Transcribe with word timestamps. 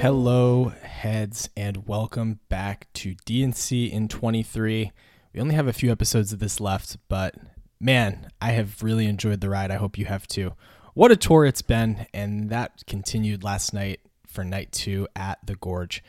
Hello, 0.00 0.72
heads, 0.80 1.50
and 1.54 1.86
welcome 1.86 2.40
back 2.48 2.90
to 2.94 3.14
DNC 3.26 3.92
in 3.92 4.08
23. 4.08 4.92
We 5.34 5.40
only 5.42 5.54
have 5.54 5.66
a 5.66 5.74
few 5.74 5.92
episodes 5.92 6.32
of 6.32 6.38
this 6.38 6.58
left, 6.58 6.96
but 7.10 7.34
man, 7.78 8.30
I 8.40 8.52
have 8.52 8.82
really 8.82 9.04
enjoyed 9.04 9.42
the 9.42 9.50
ride. 9.50 9.70
I 9.70 9.76
hope 9.76 9.98
you 9.98 10.06
have 10.06 10.26
too. 10.26 10.54
What 10.94 11.10
a 11.10 11.16
tour 11.16 11.44
it's 11.44 11.60
been, 11.60 12.06
and 12.14 12.48
that 12.48 12.84
continued 12.86 13.44
last 13.44 13.74
night 13.74 14.00
for 14.26 14.42
night 14.42 14.72
two 14.72 15.06
at 15.14 15.38
the 15.44 15.56
Gorge. 15.56 16.02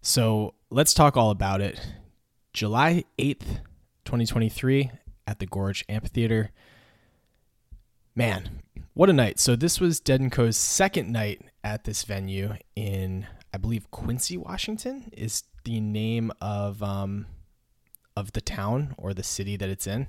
So 0.00 0.54
let's 0.70 0.94
talk 0.94 1.16
all 1.16 1.32
about 1.32 1.60
it. 1.60 1.84
July 2.52 3.02
8th, 3.18 3.62
2023, 4.04 4.92
at 5.26 5.40
the 5.40 5.46
Gorge 5.46 5.84
Amphitheater. 5.88 6.52
Man, 8.14 8.62
what 8.98 9.08
a 9.08 9.12
night. 9.12 9.38
So 9.38 9.54
this 9.54 9.78
was 9.78 10.00
Dead 10.00 10.20
and 10.20 10.32
Co.'s 10.32 10.56
second 10.56 11.12
night 11.12 11.40
at 11.62 11.84
this 11.84 12.02
venue 12.02 12.54
in, 12.74 13.28
I 13.54 13.56
believe, 13.56 13.88
Quincy, 13.92 14.36
Washington 14.36 15.12
is 15.16 15.44
the 15.62 15.78
name 15.78 16.32
of 16.40 16.82
um, 16.82 17.26
of 18.16 18.32
the 18.32 18.40
town 18.40 18.96
or 18.98 19.14
the 19.14 19.22
city 19.22 19.56
that 19.56 19.68
it's 19.68 19.86
in. 19.86 20.08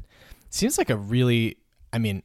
Seems 0.49 0.79
like 0.79 0.89
a 0.89 0.97
really, 0.97 1.57
I 1.93 1.99
mean, 1.99 2.23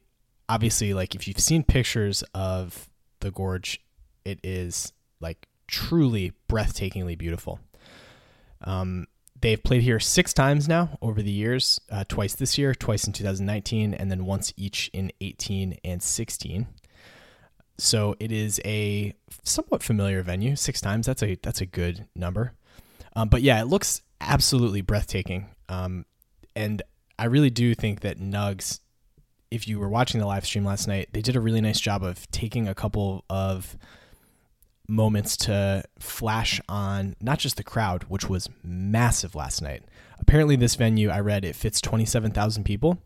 obviously, 0.49 0.95
like 0.95 1.13
if 1.13 1.27
you've 1.27 1.39
seen 1.39 1.63
pictures 1.63 2.23
of 2.33 2.89
the 3.19 3.29
gorge, 3.29 3.79
it 4.23 4.39
is 4.43 4.91
like 5.19 5.47
truly 5.67 6.33
breathtakingly 6.49 7.15
beautiful. 7.15 7.59
Um, 8.63 9.05
they've 9.41 9.61
played 9.61 9.81
here 9.81 9.99
six 9.99 10.33
times 10.33 10.67
now 10.67 10.97
over 11.01 11.21
the 11.21 11.31
years, 11.31 11.79
uh, 11.91 12.03
twice 12.07 12.35
this 12.35 12.57
year, 12.57 12.73
twice 12.73 13.05
in 13.05 13.13
2019, 13.13 13.93
and 13.93 14.09
then 14.09 14.25
once 14.25 14.53
each 14.57 14.89
in 14.93 15.11
18 15.21 15.77
and 15.83 16.01
16. 16.01 16.67
So 17.77 18.15
it 18.19 18.31
is 18.31 18.61
a 18.63 19.13
somewhat 19.43 19.83
familiar 19.83 20.21
venue. 20.21 20.55
Six 20.55 20.79
times 20.79 21.05
that's 21.05 21.21
a 21.21 21.35
that's 21.41 21.61
a 21.61 21.65
good 21.65 22.07
number. 22.15 22.53
Um, 23.15 23.29
but 23.29 23.41
yeah, 23.41 23.61
it 23.61 23.65
looks 23.65 24.01
absolutely 24.21 24.81
breathtaking. 24.81 25.47
Um, 25.67 26.05
and 26.55 26.81
I 27.19 27.25
really 27.25 27.49
do 27.49 27.75
think 27.75 28.01
that 28.01 28.19
Nugs, 28.19 28.79
if 29.51 29.67
you 29.67 29.79
were 29.79 29.89
watching 29.89 30.19
the 30.19 30.27
live 30.27 30.45
stream 30.45 30.65
last 30.65 30.87
night, 30.87 31.09
they 31.11 31.21
did 31.21 31.35
a 31.35 31.41
really 31.41 31.61
nice 31.61 31.79
job 31.79 32.03
of 32.03 32.29
taking 32.31 32.67
a 32.67 32.75
couple 32.75 33.25
of 33.29 33.77
moments 34.87 35.37
to 35.37 35.83
flash 35.99 36.61
on 36.69 37.15
not 37.19 37.39
just 37.39 37.57
the 37.57 37.63
crowd, 37.63 38.03
which 38.03 38.29
was 38.29 38.49
massive 38.63 39.35
last 39.35 39.61
night. 39.61 39.83
Apparently, 40.19 40.55
this 40.55 40.75
venue 40.75 41.09
I 41.09 41.19
read 41.19 41.45
it 41.45 41.55
fits 41.55 41.81
twenty 41.81 42.05
seven 42.05 42.31
thousand 42.31 42.63
people. 42.63 42.99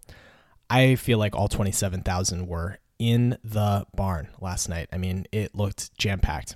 I 0.70 0.96
feel 0.96 1.18
like 1.18 1.36
all 1.36 1.48
twenty 1.48 1.72
seven 1.72 2.02
thousand 2.02 2.48
were 2.48 2.78
in 3.00 3.38
the 3.44 3.86
barn 3.96 4.30
last 4.40 4.70
night. 4.70 4.90
I 4.92 4.98
mean, 4.98 5.26
it 5.32 5.56
looked 5.56 5.98
jam 5.98 6.20
packed. 6.20 6.56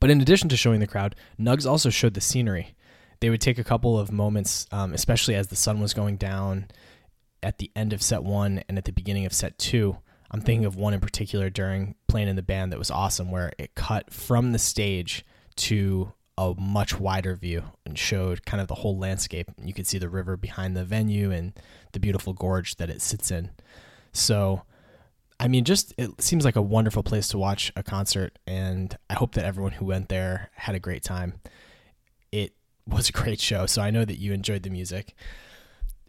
But 0.00 0.10
in 0.10 0.20
addition 0.20 0.48
to 0.50 0.56
showing 0.56 0.80
the 0.80 0.86
crowd, 0.86 1.14
Nugs 1.38 1.68
also 1.68 1.90
showed 1.90 2.14
the 2.14 2.20
scenery. 2.20 2.74
They 3.20 3.30
would 3.30 3.40
take 3.40 3.58
a 3.58 3.64
couple 3.64 3.98
of 3.98 4.12
moments, 4.12 4.66
um, 4.70 4.92
especially 4.92 5.34
as 5.34 5.48
the 5.48 5.56
sun 5.56 5.80
was 5.80 5.94
going 5.94 6.16
down 6.16 6.66
at 7.42 7.58
the 7.58 7.70
end 7.74 7.92
of 7.92 8.02
set 8.02 8.22
one 8.22 8.62
and 8.68 8.78
at 8.78 8.84
the 8.84 8.92
beginning 8.92 9.26
of 9.26 9.32
set 9.32 9.58
two. 9.58 9.98
I'm 10.36 10.42
thinking 10.42 10.66
of 10.66 10.76
one 10.76 10.92
in 10.92 11.00
particular 11.00 11.48
during 11.48 11.94
playing 12.08 12.28
in 12.28 12.36
the 12.36 12.42
band 12.42 12.70
that 12.70 12.78
was 12.78 12.90
awesome, 12.90 13.30
where 13.30 13.54
it 13.56 13.74
cut 13.74 14.12
from 14.12 14.52
the 14.52 14.58
stage 14.58 15.24
to 15.56 16.12
a 16.36 16.52
much 16.58 17.00
wider 17.00 17.34
view 17.34 17.62
and 17.86 17.98
showed 17.98 18.44
kind 18.44 18.60
of 18.60 18.68
the 18.68 18.74
whole 18.74 18.98
landscape. 18.98 19.50
You 19.64 19.72
could 19.72 19.86
see 19.86 19.96
the 19.96 20.10
river 20.10 20.36
behind 20.36 20.76
the 20.76 20.84
venue 20.84 21.30
and 21.30 21.54
the 21.92 22.00
beautiful 22.00 22.34
gorge 22.34 22.76
that 22.76 22.90
it 22.90 23.00
sits 23.00 23.30
in. 23.30 23.50
So, 24.12 24.64
I 25.40 25.48
mean, 25.48 25.64
just 25.64 25.94
it 25.96 26.20
seems 26.20 26.44
like 26.44 26.56
a 26.56 26.60
wonderful 26.60 27.02
place 27.02 27.28
to 27.28 27.38
watch 27.38 27.72
a 27.74 27.82
concert, 27.82 28.38
and 28.46 28.94
I 29.08 29.14
hope 29.14 29.36
that 29.36 29.46
everyone 29.46 29.72
who 29.72 29.86
went 29.86 30.10
there 30.10 30.50
had 30.52 30.74
a 30.74 30.78
great 30.78 31.02
time. 31.02 31.40
It 32.30 32.52
was 32.86 33.08
a 33.08 33.12
great 33.12 33.40
show, 33.40 33.64
so 33.64 33.80
I 33.80 33.90
know 33.90 34.04
that 34.04 34.18
you 34.18 34.34
enjoyed 34.34 34.64
the 34.64 34.70
music. 34.70 35.14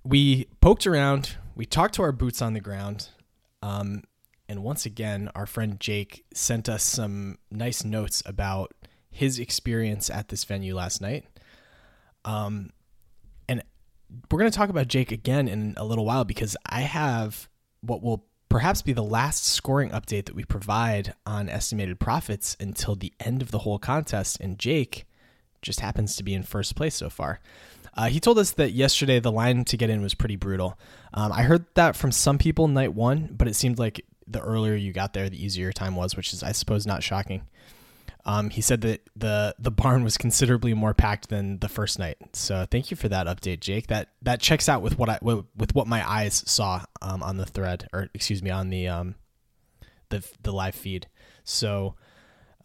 We 0.03 0.49
poked 0.59 0.85
around, 0.85 1.37
we 1.55 1.65
talked 1.65 1.93
to 1.93 2.01
our 2.01 2.11
boots 2.11 2.41
on 2.41 2.51
the 2.51 2.59
ground, 2.59 3.07
um, 3.61 4.03
and 4.49 4.63
once 4.63 4.85
again, 4.85 5.29
our 5.35 5.45
friend 5.45 5.79
Jake 5.79 6.25
sent 6.33 6.69
us 6.69 6.83
some 6.83 7.37
nice 7.51 7.83
notes 7.83 8.23
about 8.25 8.73
his 9.09 9.39
experience 9.39 10.09
at 10.09 10.29
this 10.29 10.43
venue 10.43 10.75
last 10.75 11.01
night. 11.01 11.25
Um, 12.23 12.71
and 13.49 13.63
we're 14.31 14.39
going 14.39 14.51
to 14.51 14.57
talk 14.57 14.69
about 14.69 14.87
Jake 14.87 15.11
again 15.11 15.47
in 15.47 15.73
a 15.77 15.83
little 15.83 16.05
while 16.05 16.23
because 16.23 16.55
I 16.65 16.81
have 16.81 17.49
what 17.81 18.01
will 18.01 18.25
perhaps 18.49 18.81
be 18.81 18.93
the 18.93 19.03
last 19.03 19.45
scoring 19.45 19.89
update 19.89 20.25
that 20.25 20.35
we 20.35 20.45
provide 20.45 21.13
on 21.25 21.49
Estimated 21.49 21.99
Prophets 21.99 22.55
until 22.59 22.95
the 22.95 23.13
end 23.19 23.41
of 23.41 23.51
the 23.51 23.59
whole 23.59 23.79
contest. 23.79 24.39
And 24.39 24.57
Jake 24.57 25.05
just 25.61 25.81
happens 25.81 26.15
to 26.15 26.23
be 26.23 26.33
in 26.33 26.43
first 26.43 26.75
place 26.75 26.95
so 26.95 27.09
far. 27.09 27.39
Uh, 27.95 28.07
he 28.07 28.19
told 28.19 28.37
us 28.37 28.51
that 28.51 28.71
yesterday 28.71 29.19
the 29.19 29.31
line 29.31 29.65
to 29.65 29.75
get 29.75 29.89
in 29.89 30.01
was 30.01 30.13
pretty 30.13 30.35
brutal. 30.35 30.77
Um, 31.13 31.31
I 31.31 31.41
heard 31.41 31.65
that 31.73 31.95
from 31.95 32.11
some 32.11 32.37
people 32.37 32.67
night 32.67 32.93
one, 32.93 33.29
but 33.35 33.47
it 33.47 33.55
seemed 33.55 33.79
like 33.79 34.05
the 34.27 34.41
earlier 34.41 34.75
you 34.75 34.93
got 34.93 35.13
there, 35.13 35.29
the 35.29 35.43
easier 35.43 35.63
your 35.63 35.73
time 35.73 35.95
was, 35.95 36.15
which 36.15 36.33
is, 36.33 36.43
I 36.43 36.51
suppose, 36.51 36.85
not 36.85 37.03
shocking. 37.03 37.43
Um, 38.25 38.49
he 38.49 38.59
said 38.59 38.81
that 38.81 39.09
the 39.15 39.55
the 39.57 39.71
barn 39.71 40.03
was 40.03 40.17
considerably 40.17 40.73
more 40.73 40.93
packed 40.93 41.29
than 41.29 41.59
the 41.59 41.69
first 41.69 41.97
night. 41.97 42.17
So 42.33 42.67
thank 42.69 42.91
you 42.91 42.97
for 42.97 43.07
that 43.07 43.25
update, 43.25 43.61
Jake. 43.61 43.87
That 43.87 44.09
that 44.21 44.41
checks 44.41 44.67
out 44.67 44.81
with 44.81 44.97
what 44.99 45.07
I 45.07 45.17
with 45.21 45.73
what 45.73 45.87
my 45.87 46.07
eyes 46.07 46.43
saw 46.45 46.83
um, 47.01 47.23
on 47.23 47.37
the 47.37 47.45
thread, 47.45 47.87
or 47.93 48.09
excuse 48.13 48.43
me, 48.43 48.49
on 48.49 48.69
the 48.69 48.89
um, 48.89 49.15
the 50.09 50.27
the 50.43 50.51
live 50.51 50.75
feed. 50.75 51.07
So 51.45 51.95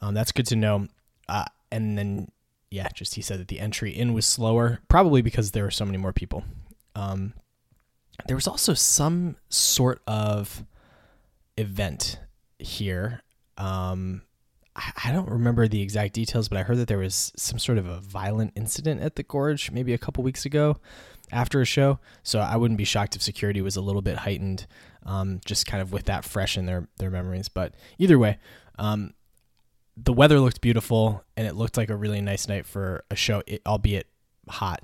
um, 0.01 0.15
that's 0.15 0.33
good 0.33 0.47
to 0.47 0.57
know. 0.57 0.89
Uh, 1.29 1.45
and 1.71 1.97
then 1.97 2.33
yeah, 2.73 2.89
just 2.93 3.15
he 3.15 3.23
said 3.23 3.39
that 3.39 3.47
the 3.47 3.61
entry 3.61 3.93
in 3.97 4.15
was 4.15 4.27
slower, 4.27 4.81
probably 4.89 5.23
because 5.23 5.53
there 5.53 5.63
were 5.63 5.71
so 5.71 5.85
many 5.85 5.99
more 5.99 6.13
people. 6.13 6.43
Um, 6.97 7.35
there 8.27 8.37
was 8.37 8.49
also 8.49 8.75
some 8.75 9.37
sort 9.49 10.03
of 10.09 10.65
event 11.57 12.19
here. 12.59 13.23
Um, 13.57 14.23
I 14.75 15.13
don't 15.13 15.29
remember 15.29 15.69
the 15.69 15.83
exact 15.83 16.15
details, 16.15 16.49
but 16.49 16.57
I 16.57 16.63
heard 16.63 16.79
that 16.79 16.89
there 16.89 16.99
was 16.99 17.31
some 17.37 17.59
sort 17.59 17.77
of 17.77 17.87
a 17.87 18.01
violent 18.01 18.53
incident 18.57 19.03
at 19.03 19.17
the 19.17 19.23
gorge 19.23 19.71
maybe 19.71 19.93
a 19.93 19.99
couple 19.99 20.25
weeks 20.25 20.47
ago 20.47 20.79
after 21.31 21.61
a 21.61 21.67
show. 21.67 21.99
So 22.23 22.41
I 22.41 22.57
wouldn't 22.57 22.79
be 22.79 22.85
shocked 22.85 23.15
if 23.15 23.21
security 23.21 23.61
was 23.61 23.77
a 23.77 23.83
little 23.83 24.01
bit 24.01 24.17
heightened, 24.17 24.67
um, 25.05 25.41
just 25.45 25.67
kind 25.67 25.83
of 25.83 25.93
with 25.93 26.07
that 26.07 26.25
fresh 26.25 26.57
in 26.57 26.65
their 26.65 26.89
their 26.97 27.11
memories. 27.11 27.51
But 27.51 27.75
either 27.99 28.19
way, 28.19 28.39
um, 28.79 29.13
the 29.95 30.15
weather 30.15 30.41
looked 30.41 30.63
beautiful 30.63 31.23
and 31.37 31.47
it 31.47 31.55
looked 31.55 31.77
like 31.77 31.91
a 31.91 31.97
really 31.97 32.23
nice 32.23 32.49
night 32.49 32.65
for 32.65 33.05
a 33.11 33.17
show, 33.17 33.43
albeit 33.67 34.07
hot. 34.49 34.83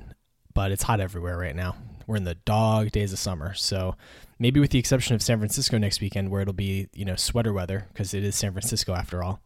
But 0.52 0.70
it's 0.70 0.82
hot 0.82 1.00
everywhere 1.00 1.38
right 1.38 1.56
now. 1.56 1.76
We're 2.08 2.16
in 2.16 2.24
the 2.24 2.34
dog 2.34 2.90
days 2.90 3.12
of 3.12 3.18
summer, 3.18 3.52
so 3.52 3.94
maybe 4.38 4.58
with 4.58 4.70
the 4.70 4.78
exception 4.78 5.14
of 5.14 5.22
San 5.22 5.38
Francisco 5.38 5.76
next 5.76 6.00
weekend, 6.00 6.30
where 6.30 6.40
it'll 6.40 6.54
be 6.54 6.88
you 6.94 7.04
know 7.04 7.16
sweater 7.16 7.52
weather 7.52 7.86
because 7.92 8.14
it 8.14 8.24
is 8.24 8.34
San 8.34 8.52
Francisco 8.52 8.94
after 8.94 9.22
all. 9.22 9.42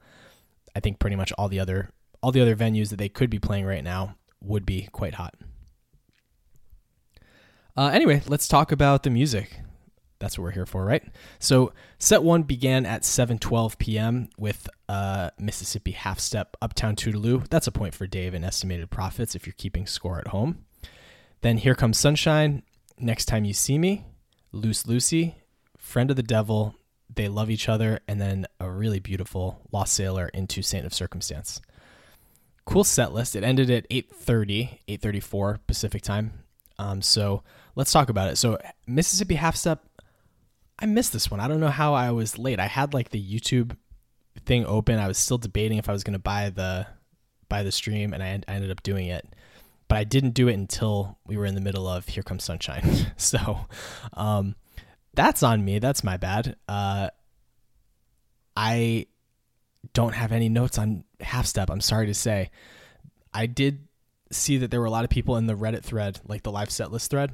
I 0.74 0.78
think 0.78 1.00
pretty 1.00 1.16
much 1.16 1.32
all 1.36 1.48
the 1.48 1.58
other 1.58 1.90
all 2.22 2.30
the 2.30 2.40
other 2.40 2.54
venues 2.54 2.90
that 2.90 2.96
they 2.96 3.08
could 3.08 3.30
be 3.30 3.40
playing 3.40 3.66
right 3.66 3.82
now 3.82 4.14
would 4.40 4.64
be 4.64 4.88
quite 4.92 5.14
hot. 5.14 5.34
Uh, 7.76 7.90
anyway, 7.92 8.22
let's 8.28 8.46
talk 8.46 8.70
about 8.70 9.02
the 9.02 9.10
music. 9.10 9.60
That's 10.18 10.38
what 10.38 10.44
we're 10.44 10.50
here 10.52 10.66
for, 10.66 10.84
right? 10.84 11.02
So, 11.40 11.72
set 11.98 12.22
one 12.22 12.44
began 12.44 12.86
at 12.86 13.02
7:12 13.02 13.76
p.m. 13.78 14.28
with 14.38 14.68
uh, 14.88 15.30
Mississippi 15.36 15.90
Half 15.90 16.20
Step 16.20 16.56
Uptown 16.62 16.94
Toodeloo. 16.94 17.48
That's 17.48 17.66
a 17.66 17.72
point 17.72 17.92
for 17.92 18.06
Dave 18.06 18.34
in 18.34 18.44
Estimated 18.44 18.88
Prophets 18.88 19.34
if 19.34 19.48
you're 19.48 19.54
keeping 19.58 19.84
score 19.84 20.20
at 20.20 20.28
home. 20.28 20.64
Then 21.42 21.58
here 21.58 21.74
comes 21.74 21.98
Sunshine. 21.98 22.62
Next 22.98 23.26
time 23.26 23.44
you 23.44 23.52
see 23.52 23.78
me, 23.78 24.06
Loose 24.52 24.86
Lucy, 24.86 25.34
Friend 25.76 26.08
of 26.08 26.16
the 26.16 26.22
Devil, 26.22 26.76
they 27.14 27.28
love 27.28 27.50
each 27.50 27.68
other, 27.68 28.00
and 28.08 28.20
then 28.20 28.46
a 28.60 28.70
really 28.70 29.00
beautiful 29.00 29.60
Lost 29.72 29.92
Sailor 29.92 30.28
into 30.28 30.62
Saint 30.62 30.86
of 30.86 30.94
Circumstance. 30.94 31.60
Cool 32.64 32.84
set 32.84 33.12
list. 33.12 33.34
It 33.34 33.42
ended 33.42 33.70
at 33.70 33.86
8:30, 33.90 34.78
8:34 34.86 35.58
Pacific 35.66 36.02
time. 36.02 36.44
Um, 36.78 37.02
so 37.02 37.42
let's 37.74 37.92
talk 37.92 38.08
about 38.08 38.30
it. 38.30 38.36
So 38.36 38.56
Mississippi 38.86 39.34
Half 39.34 39.56
Step, 39.56 39.84
I 40.78 40.86
missed 40.86 41.12
this 41.12 41.30
one. 41.30 41.40
I 41.40 41.48
don't 41.48 41.60
know 41.60 41.68
how 41.68 41.92
I 41.92 42.12
was 42.12 42.38
late. 42.38 42.60
I 42.60 42.66
had 42.66 42.94
like 42.94 43.10
the 43.10 43.22
YouTube 43.22 43.76
thing 44.46 44.64
open. 44.64 44.98
I 44.98 45.08
was 45.08 45.18
still 45.18 45.38
debating 45.38 45.78
if 45.78 45.88
I 45.88 45.92
was 45.92 46.04
going 46.04 46.14
to 46.14 46.18
buy 46.20 46.50
the 46.50 46.86
buy 47.48 47.64
the 47.64 47.72
stream, 47.72 48.14
and 48.14 48.22
I, 48.22 48.40
I 48.48 48.54
ended 48.54 48.70
up 48.70 48.82
doing 48.84 49.08
it. 49.08 49.26
But 49.92 49.98
I 49.98 50.04
didn't 50.04 50.30
do 50.30 50.48
it 50.48 50.54
until 50.54 51.18
we 51.26 51.36
were 51.36 51.44
in 51.44 51.54
the 51.54 51.60
middle 51.60 51.86
of 51.86 52.08
Here 52.08 52.22
Comes 52.22 52.44
Sunshine. 52.44 53.12
so, 53.18 53.66
um, 54.14 54.54
that's 55.12 55.42
on 55.42 55.62
me. 55.62 55.80
That's 55.80 56.02
my 56.02 56.16
bad. 56.16 56.56
Uh, 56.66 57.10
I 58.56 59.06
don't 59.92 60.14
have 60.14 60.32
any 60.32 60.48
notes 60.48 60.78
on 60.78 61.04
half 61.20 61.44
step. 61.44 61.68
I'm 61.68 61.82
sorry 61.82 62.06
to 62.06 62.14
say. 62.14 62.50
I 63.34 63.44
did 63.44 63.86
see 64.30 64.56
that 64.56 64.70
there 64.70 64.80
were 64.80 64.86
a 64.86 64.90
lot 64.90 65.04
of 65.04 65.10
people 65.10 65.36
in 65.36 65.46
the 65.46 65.52
Reddit 65.52 65.82
thread, 65.82 66.20
like 66.26 66.42
the 66.42 66.50
live 66.50 66.70
set 66.70 66.90
list 66.90 67.10
thread, 67.10 67.30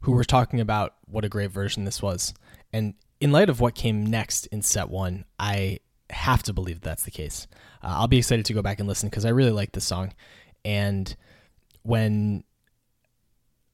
who 0.00 0.12
were 0.12 0.24
talking 0.24 0.60
about 0.60 0.94
what 1.04 1.26
a 1.26 1.28
great 1.28 1.50
version 1.50 1.84
this 1.84 2.00
was. 2.00 2.32
And 2.72 2.94
in 3.20 3.32
light 3.32 3.50
of 3.50 3.60
what 3.60 3.74
came 3.74 4.06
next 4.06 4.46
in 4.46 4.62
set 4.62 4.88
one, 4.88 5.26
I 5.38 5.80
have 6.08 6.42
to 6.44 6.54
believe 6.54 6.80
that 6.80 6.88
that's 6.88 7.02
the 7.02 7.10
case. 7.10 7.46
Uh, 7.82 7.88
I'll 7.98 8.08
be 8.08 8.16
excited 8.16 8.46
to 8.46 8.54
go 8.54 8.62
back 8.62 8.78
and 8.78 8.88
listen 8.88 9.10
because 9.10 9.26
I 9.26 9.28
really 9.28 9.52
like 9.52 9.72
this 9.72 9.84
song. 9.84 10.14
And 10.64 11.14
when, 11.88 12.44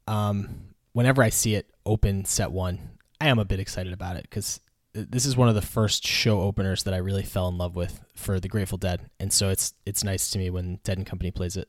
um, 0.06 0.68
whenever 0.92 1.20
I 1.20 1.30
see 1.30 1.56
it 1.56 1.68
open 1.84 2.24
set 2.24 2.52
one, 2.52 2.78
I 3.20 3.26
am 3.26 3.40
a 3.40 3.44
bit 3.44 3.58
excited 3.58 3.92
about 3.92 4.14
it 4.14 4.22
because 4.22 4.60
this 4.92 5.26
is 5.26 5.36
one 5.36 5.48
of 5.48 5.56
the 5.56 5.62
first 5.62 6.06
show 6.06 6.40
openers 6.40 6.84
that 6.84 6.94
I 6.94 6.98
really 6.98 7.24
fell 7.24 7.48
in 7.48 7.58
love 7.58 7.74
with 7.74 8.00
for 8.14 8.38
the 8.38 8.46
Grateful 8.46 8.78
Dead, 8.78 9.00
and 9.18 9.32
so 9.32 9.48
it's 9.48 9.74
it's 9.84 10.04
nice 10.04 10.30
to 10.30 10.38
me 10.38 10.48
when 10.48 10.78
Dead 10.84 10.96
and 10.96 11.06
Company 11.06 11.32
plays 11.32 11.56
it. 11.56 11.68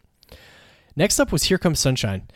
Next 0.95 1.19
up 1.19 1.31
was 1.31 1.45
Here 1.45 1.57
Comes 1.57 1.80
Sunshine. 1.80 2.27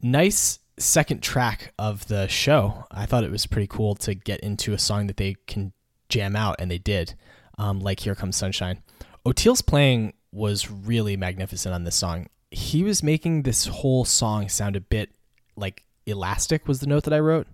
Nice 0.00 0.60
second 0.78 1.20
track 1.20 1.74
of 1.76 2.06
the 2.06 2.28
show. 2.28 2.84
I 2.92 3.04
thought 3.04 3.24
it 3.24 3.32
was 3.32 3.46
pretty 3.46 3.66
cool 3.66 3.96
to 3.96 4.14
get 4.14 4.40
into 4.40 4.74
a 4.74 4.78
song 4.78 5.08
that 5.08 5.16
they 5.16 5.34
can 5.48 5.72
jam 6.08 6.36
out, 6.36 6.56
and 6.60 6.70
they 6.70 6.78
did, 6.78 7.14
um, 7.58 7.80
like 7.80 7.98
Here 7.98 8.14
Comes 8.14 8.36
Sunshine. 8.36 8.80
Oteil's 9.26 9.62
playing 9.62 10.12
was 10.30 10.70
really 10.70 11.16
magnificent 11.16 11.74
on 11.74 11.82
this 11.82 11.96
song. 11.96 12.28
He 12.54 12.84
was 12.84 13.02
making 13.02 13.42
this 13.42 13.66
whole 13.66 14.04
song 14.04 14.48
sound 14.48 14.76
a 14.76 14.80
bit 14.80 15.10
like 15.56 15.82
elastic, 16.06 16.68
was 16.68 16.80
the 16.80 16.86
note 16.86 17.04
that 17.04 17.12
I 17.12 17.18
wrote 17.18 17.48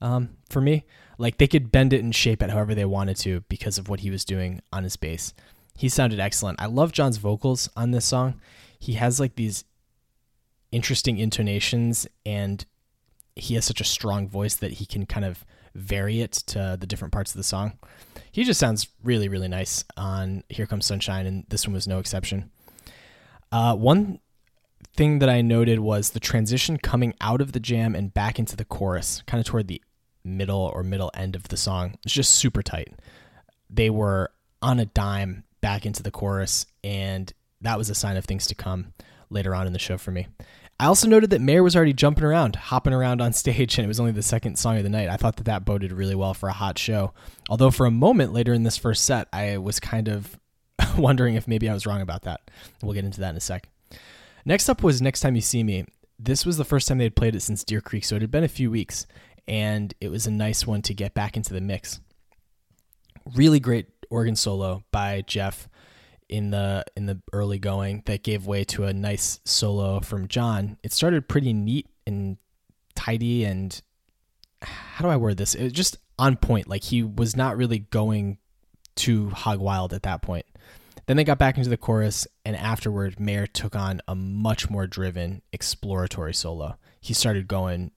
um, 0.00 0.30
for 0.48 0.60
me. 0.60 0.84
Like 1.18 1.38
they 1.38 1.46
could 1.46 1.70
bend 1.70 1.92
it 1.92 2.02
and 2.02 2.14
shape 2.14 2.42
it 2.42 2.50
however 2.50 2.74
they 2.74 2.84
wanted 2.84 3.16
to 3.18 3.40
because 3.48 3.76
of 3.78 3.88
what 3.88 4.00
he 4.00 4.10
was 4.10 4.24
doing 4.24 4.60
on 4.72 4.84
his 4.84 4.96
bass. 4.96 5.34
He 5.76 5.88
sounded 5.88 6.20
excellent. 6.20 6.60
I 6.60 6.66
love 6.66 6.92
John's 6.92 7.18
vocals 7.18 7.68
on 7.76 7.90
this 7.90 8.06
song. 8.06 8.40
He 8.78 8.94
has 8.94 9.20
like 9.20 9.36
these 9.36 9.64
interesting 10.72 11.18
intonations 11.18 12.06
and 12.24 12.64
he 13.34 13.54
has 13.54 13.64
such 13.66 13.80
a 13.80 13.84
strong 13.84 14.26
voice 14.28 14.54
that 14.56 14.72
he 14.72 14.86
can 14.86 15.04
kind 15.04 15.26
of 15.26 15.44
vary 15.74 16.22
it 16.22 16.32
to 16.32 16.76
the 16.80 16.86
different 16.86 17.12
parts 17.12 17.32
of 17.32 17.36
the 17.36 17.44
song. 17.44 17.78
He 18.32 18.44
just 18.44 18.58
sounds 18.58 18.88
really, 19.04 19.28
really 19.28 19.48
nice 19.48 19.84
on 19.96 20.42
Here 20.48 20.66
Comes 20.66 20.86
Sunshine, 20.86 21.26
and 21.26 21.44
this 21.48 21.66
one 21.66 21.74
was 21.74 21.86
no 21.86 21.98
exception. 21.98 22.50
Uh, 23.52 23.74
one 23.74 24.20
thing 24.96 25.18
that 25.18 25.28
I 25.28 25.42
noted 25.42 25.80
was 25.80 26.10
the 26.10 26.20
transition 26.20 26.78
coming 26.78 27.14
out 27.20 27.40
of 27.40 27.52
the 27.52 27.60
jam 27.60 27.94
and 27.94 28.12
back 28.12 28.38
into 28.38 28.56
the 28.56 28.64
chorus, 28.64 29.22
kind 29.26 29.40
of 29.40 29.46
toward 29.46 29.68
the 29.68 29.82
middle 30.24 30.70
or 30.74 30.82
middle 30.82 31.10
end 31.14 31.36
of 31.36 31.48
the 31.48 31.56
song. 31.56 31.96
It's 32.04 32.14
just 32.14 32.34
super 32.34 32.62
tight. 32.62 32.94
They 33.68 33.90
were 33.90 34.30
on 34.62 34.80
a 34.80 34.86
dime 34.86 35.44
back 35.60 35.86
into 35.86 36.02
the 36.02 36.10
chorus, 36.10 36.66
and 36.82 37.32
that 37.60 37.78
was 37.78 37.90
a 37.90 37.94
sign 37.94 38.16
of 38.16 38.24
things 38.24 38.46
to 38.46 38.54
come 38.54 38.92
later 39.30 39.54
on 39.54 39.66
in 39.66 39.72
the 39.72 39.78
show 39.78 39.98
for 39.98 40.10
me. 40.10 40.26
I 40.78 40.86
also 40.86 41.08
noted 41.08 41.30
that 41.30 41.40
Mayer 41.40 41.62
was 41.62 41.74
already 41.74 41.94
jumping 41.94 42.24
around, 42.24 42.56
hopping 42.56 42.92
around 42.92 43.20
on 43.20 43.32
stage, 43.34 43.78
and 43.78 43.84
it 43.84 43.88
was 43.88 44.00
only 44.00 44.12
the 44.12 44.22
second 44.22 44.58
song 44.58 44.76
of 44.76 44.82
the 44.82 44.88
night. 44.88 45.08
I 45.08 45.16
thought 45.16 45.36
that 45.36 45.44
that 45.44 45.64
boded 45.64 45.92
really 45.92 46.14
well 46.14 46.34
for 46.34 46.48
a 46.48 46.54
hot 46.54 46.78
show. 46.78 47.12
Although, 47.48 47.70
for 47.70 47.86
a 47.86 47.90
moment 47.90 48.32
later 48.32 48.52
in 48.52 48.62
this 48.62 48.76
first 48.76 49.04
set, 49.04 49.28
I 49.32 49.58
was 49.58 49.80
kind 49.80 50.08
of 50.08 50.38
wondering 50.98 51.34
if 51.34 51.48
maybe 51.48 51.68
I 51.68 51.74
was 51.74 51.86
wrong 51.86 52.00
about 52.00 52.22
that. 52.22 52.40
We'll 52.82 52.94
get 52.94 53.04
into 53.04 53.20
that 53.20 53.30
in 53.30 53.36
a 53.36 53.40
sec. 53.40 53.68
Next 54.48 54.68
up 54.68 54.84
was 54.84 55.02
Next 55.02 55.22
Time 55.22 55.34
You 55.34 55.40
See 55.40 55.64
Me. 55.64 55.84
This 56.20 56.46
was 56.46 56.56
the 56.56 56.64
first 56.64 56.86
time 56.86 56.98
they 56.98 57.04
had 57.04 57.16
played 57.16 57.34
it 57.34 57.40
since 57.40 57.64
Deer 57.64 57.80
Creek, 57.80 58.04
so 58.04 58.14
it 58.14 58.22
had 58.22 58.30
been 58.30 58.44
a 58.44 58.48
few 58.48 58.70
weeks, 58.70 59.04
and 59.48 59.92
it 60.00 60.08
was 60.08 60.28
a 60.28 60.30
nice 60.30 60.64
one 60.64 60.82
to 60.82 60.94
get 60.94 61.14
back 61.14 61.36
into 61.36 61.52
the 61.52 61.60
mix. 61.60 61.98
Really 63.34 63.58
great 63.58 63.88
organ 64.08 64.36
solo 64.36 64.84
by 64.92 65.22
Jeff 65.26 65.68
in 66.28 66.50
the 66.50 66.84
in 66.96 67.06
the 67.06 67.20
early 67.32 67.58
going 67.58 68.04
that 68.06 68.22
gave 68.22 68.46
way 68.46 68.62
to 68.64 68.84
a 68.84 68.92
nice 68.92 69.40
solo 69.44 69.98
from 69.98 70.28
John. 70.28 70.78
It 70.84 70.92
started 70.92 71.28
pretty 71.28 71.52
neat 71.52 71.88
and 72.06 72.36
tidy 72.94 73.44
and 73.44 73.82
how 74.62 75.04
do 75.04 75.10
I 75.10 75.16
word 75.16 75.38
this? 75.38 75.56
It 75.56 75.64
was 75.64 75.72
just 75.72 75.98
on 76.20 76.36
point. 76.36 76.68
Like 76.68 76.84
he 76.84 77.02
was 77.02 77.34
not 77.34 77.56
really 77.56 77.80
going 77.80 78.38
too 78.94 79.30
hog 79.30 79.58
wild 79.58 79.92
at 79.92 80.04
that 80.04 80.22
point. 80.22 80.46
Then 81.06 81.16
they 81.16 81.24
got 81.24 81.38
back 81.38 81.56
into 81.56 81.70
the 81.70 81.76
chorus, 81.76 82.26
and 82.44 82.56
afterward, 82.56 83.20
Mayer 83.20 83.46
took 83.46 83.76
on 83.76 84.00
a 84.08 84.14
much 84.14 84.68
more 84.68 84.86
driven, 84.86 85.42
exploratory 85.52 86.34
solo. 86.34 86.76
He 87.00 87.14
started 87.14 87.46
going, 87.46 87.92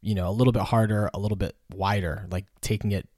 you 0.00 0.14
know, 0.14 0.28
a 0.28 0.32
little 0.32 0.52
bit 0.52 0.62
harder, 0.62 1.08
a 1.14 1.20
little 1.20 1.36
bit 1.36 1.54
wider, 1.72 2.26
like 2.30 2.46
taking 2.60 2.90
it, 2.90 3.08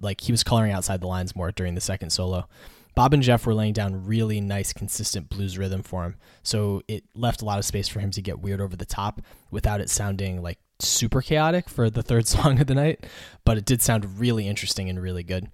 like 0.00 0.22
he 0.22 0.32
was 0.32 0.42
coloring 0.42 0.72
outside 0.72 1.02
the 1.02 1.06
lines 1.06 1.36
more 1.36 1.52
during 1.52 1.74
the 1.74 1.80
second 1.80 2.10
solo. 2.10 2.48
Bob 2.94 3.12
and 3.12 3.22
Jeff 3.22 3.44
were 3.44 3.54
laying 3.54 3.72
down 3.72 4.06
really 4.06 4.40
nice, 4.40 4.72
consistent 4.72 5.28
blues 5.28 5.58
rhythm 5.58 5.82
for 5.82 6.04
him. 6.04 6.16
So 6.42 6.82
it 6.86 7.04
left 7.14 7.42
a 7.42 7.44
lot 7.44 7.58
of 7.58 7.64
space 7.64 7.88
for 7.88 8.00
him 8.00 8.12
to 8.12 8.22
get 8.22 8.40
weird 8.40 8.60
over 8.60 8.76
the 8.76 8.84
top 8.84 9.20
without 9.50 9.80
it 9.80 9.90
sounding 9.90 10.42
like 10.42 10.58
super 10.78 11.20
chaotic 11.20 11.68
for 11.68 11.90
the 11.90 12.02
third 12.02 12.26
song 12.28 12.60
of 12.60 12.66
the 12.66 12.74
night. 12.74 13.04
But 13.44 13.58
it 13.58 13.64
did 13.64 13.82
sound 13.82 14.20
really 14.20 14.46
interesting 14.46 14.88
and 14.88 15.02
really 15.02 15.24
good. 15.24 15.48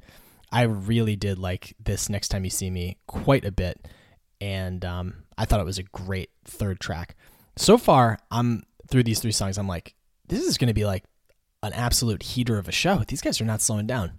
I 0.52 0.62
really 0.62 1.16
did 1.16 1.38
like 1.38 1.74
this 1.82 2.08
Next 2.08 2.28
Time 2.28 2.44
You 2.44 2.50
See 2.50 2.70
Me 2.70 2.96
quite 3.06 3.44
a 3.44 3.52
bit. 3.52 3.88
And 4.40 4.84
um, 4.84 5.24
I 5.36 5.44
thought 5.44 5.60
it 5.60 5.66
was 5.66 5.78
a 5.78 5.84
great 5.84 6.30
third 6.44 6.80
track. 6.80 7.14
So 7.56 7.76
far, 7.76 8.18
I'm 8.30 8.62
through 8.88 9.02
these 9.04 9.20
three 9.20 9.32
songs, 9.32 9.58
I'm 9.58 9.68
like, 9.68 9.94
this 10.28 10.42
is 10.42 10.58
going 10.58 10.68
to 10.68 10.74
be 10.74 10.86
like 10.86 11.04
an 11.62 11.72
absolute 11.72 12.22
heater 12.22 12.58
of 12.58 12.68
a 12.68 12.72
show. 12.72 13.04
These 13.06 13.20
guys 13.20 13.40
are 13.40 13.44
not 13.44 13.60
slowing 13.60 13.86
down 13.86 14.12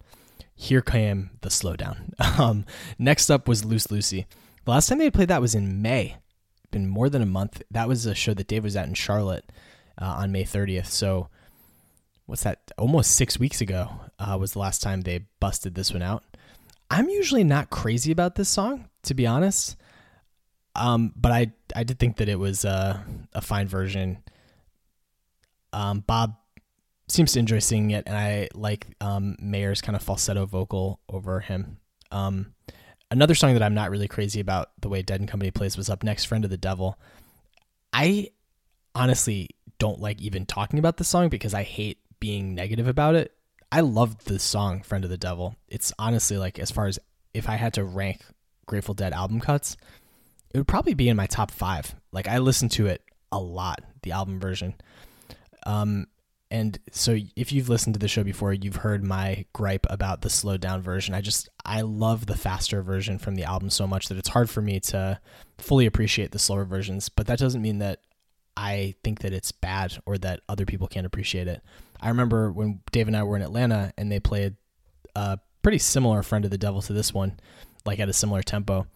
here 0.62 0.82
came 0.82 1.32
the 1.42 1.50
slowdown. 1.50 2.14
Um, 2.40 2.66
next 2.98 3.30
up 3.30 3.48
was 3.48 3.66
Loose 3.66 3.92
Lucy. 3.92 4.26
The 4.64 4.72
last 4.72 4.88
time 4.88 5.00
they 5.00 5.12
played 5.12 5.28
that 5.28 5.42
was 5.42 5.56
in 5.56 5.82
May. 5.82 6.18
Been 6.72 6.88
more 6.88 7.10
than 7.10 7.22
a 7.22 7.26
month. 7.26 7.62
That 7.70 7.88
was 7.88 8.06
a 8.06 8.16
show 8.16 8.34
that 8.36 8.48
Dave 8.48 8.64
was 8.64 8.76
at 8.76 8.88
in 8.88 8.94
Charlotte 8.94 9.52
uh, 10.00 10.06
on 10.06 10.32
May 10.32 10.44
30th. 10.44 10.88
So, 10.88 11.30
what's 12.32 12.44
that? 12.44 12.72
Almost 12.78 13.12
six 13.12 13.38
weeks 13.38 13.60
ago 13.60 13.90
uh, 14.18 14.38
was 14.40 14.54
the 14.54 14.60
last 14.60 14.82
time 14.82 15.02
they 15.02 15.26
busted 15.42 15.76
this 15.76 15.92
one 15.92 16.02
out. 16.02 16.24
I'm 16.90 17.10
usually 17.10 17.44
not 17.44 17.70
crazy 17.70 18.10
about 18.10 18.36
this 18.36 18.48
song, 18.48 18.88
to 19.04 19.14
be 19.14 19.28
honest. 19.28 19.76
Um, 20.74 21.12
but 21.18 21.34
I 21.34 21.52
I 21.76 21.84
did 21.84 22.00
think 22.00 22.18
that 22.18 22.30
it 22.30 22.40
was 22.40 22.64
uh, 22.64 23.00
a 23.34 23.42
fine 23.42 23.68
version. 23.68 24.24
Um, 25.74 26.06
Bob 26.08 26.38
seems 27.10 27.34
to 27.34 27.40
enjoy 27.40 27.60
singing 27.60 27.92
it, 27.92 28.06
and 28.08 28.16
I 28.16 28.48
like 28.54 28.88
um, 29.02 29.36
Mayer's 29.42 29.82
kind 29.82 29.98
of 29.98 30.02
falsetto 30.02 30.46
vocal 30.46 31.02
over 31.10 31.42
him. 31.42 31.80
Um, 32.12 32.54
another 33.12 33.36
song 33.36 33.54
that 33.56 33.64
I'm 33.64 33.74
not 33.74 33.92
really 33.92 34.08
crazy 34.08 34.40
about 34.40 34.70
the 34.80 34.88
way 34.88 35.02
Dead 35.02 35.20
and 35.20 35.30
Company 35.30 35.52
plays 35.52 35.76
was 35.76 35.90
up 35.90 36.02
next, 36.02 36.26
"Friend 36.26 36.46
of 36.46 36.50
the 36.50 36.56
Devil." 36.56 36.98
I 37.92 38.30
honestly 38.96 39.50
don't 39.80 40.00
like 40.00 40.22
even 40.22 40.46
talking 40.46 40.80
about 40.80 40.96
the 40.96 41.04
song 41.04 41.28
because 41.28 41.54
I 41.54 41.64
hate 41.64 41.98
being 42.22 42.56
negative 42.56 42.88
about 42.88 43.16
it. 43.16 43.36
I 43.74 43.82
loved 43.82 44.26
the 44.26 44.40
song 44.40 44.82
"Friend 44.82 45.04
of 45.04 45.10
the 45.10 45.18
Devil." 45.18 45.58
It's 45.68 45.92
honestly 46.00 46.38
like 46.38 46.58
as 46.58 46.72
far 46.72 46.88
as 46.88 46.98
if 47.34 47.50
I 47.50 47.56
had 47.56 47.74
to 47.74 47.84
rank 47.84 48.22
Grateful 48.66 48.94
Dead 48.94 49.12
album 49.12 49.42
cuts, 49.42 49.76
it 50.54 50.58
would 50.58 50.68
probably 50.68 50.94
be 50.94 51.10
in 51.10 51.18
my 51.18 51.28
top 51.28 51.52
five. 51.52 51.94
Like 52.14 52.30
I 52.30 52.38
listened 52.38 52.72
to 52.74 52.88
it 52.88 53.04
a 53.34 53.40
lot, 53.40 53.84
the 54.04 54.14
album 54.14 54.40
version. 54.40 54.76
Um, 55.66 56.08
and 56.52 56.78
so 56.92 57.18
if 57.38 57.54
you've 57.54 57.70
listened 57.70 57.96
to 57.96 58.00
the 58.00 58.10
show 58.10 58.24
before 58.24 58.52
you've 58.52 58.76
heard 58.76 59.04
my 59.04 59.46
gripe 59.54 59.88
about 59.90 60.22
the 60.22 60.30
slowed 60.30 60.60
down 60.62 60.82
version 60.82 61.16
i 61.16 61.22
just 61.22 61.50
i 61.66 61.82
love 61.82 62.26
the 62.26 62.36
faster 62.36 62.84
version 62.84 63.18
from 63.18 63.36
the 63.36 63.44
album 63.44 63.70
so 63.70 63.88
much 63.88 64.10
that 64.10 64.18
it's 64.18 64.30
hard 64.30 64.50
for 64.50 64.62
me 64.62 64.80
to 64.80 65.20
fully 65.58 65.86
appreciate 65.86 66.32
the 66.32 66.40
slower 66.40 66.66
versions 66.66 67.10
but 67.10 67.26
that 67.26 67.40
doesn't 67.40 67.62
mean 67.62 67.80
that 67.80 68.02
i 68.58 68.94
think 69.04 69.20
that 69.20 69.34
it's 69.34 69.52
bad 69.52 69.98
or 70.06 70.18
that 70.18 70.42
other 70.50 70.66
people 70.66 70.88
can't 70.88 71.06
appreciate 71.06 71.48
it 71.48 71.62
i 72.02 72.10
remember 72.10 72.52
when 72.52 72.82
dave 72.92 73.08
and 73.08 73.16
i 73.16 73.24
were 73.24 73.36
in 73.36 73.42
atlanta 73.42 73.94
and 73.98 74.12
they 74.12 74.20
played 74.20 74.56
a 75.16 75.40
pretty 75.62 75.78
similar 75.78 76.24
friend 76.24 76.46
of 76.46 76.52
the 76.52 76.58
devil 76.58 76.82
to 76.82 76.94
this 76.94 77.14
one 77.14 77.40
like 77.86 78.00
at 78.00 78.10
a 78.10 78.14
similar 78.14 78.42
tempo 78.42 78.88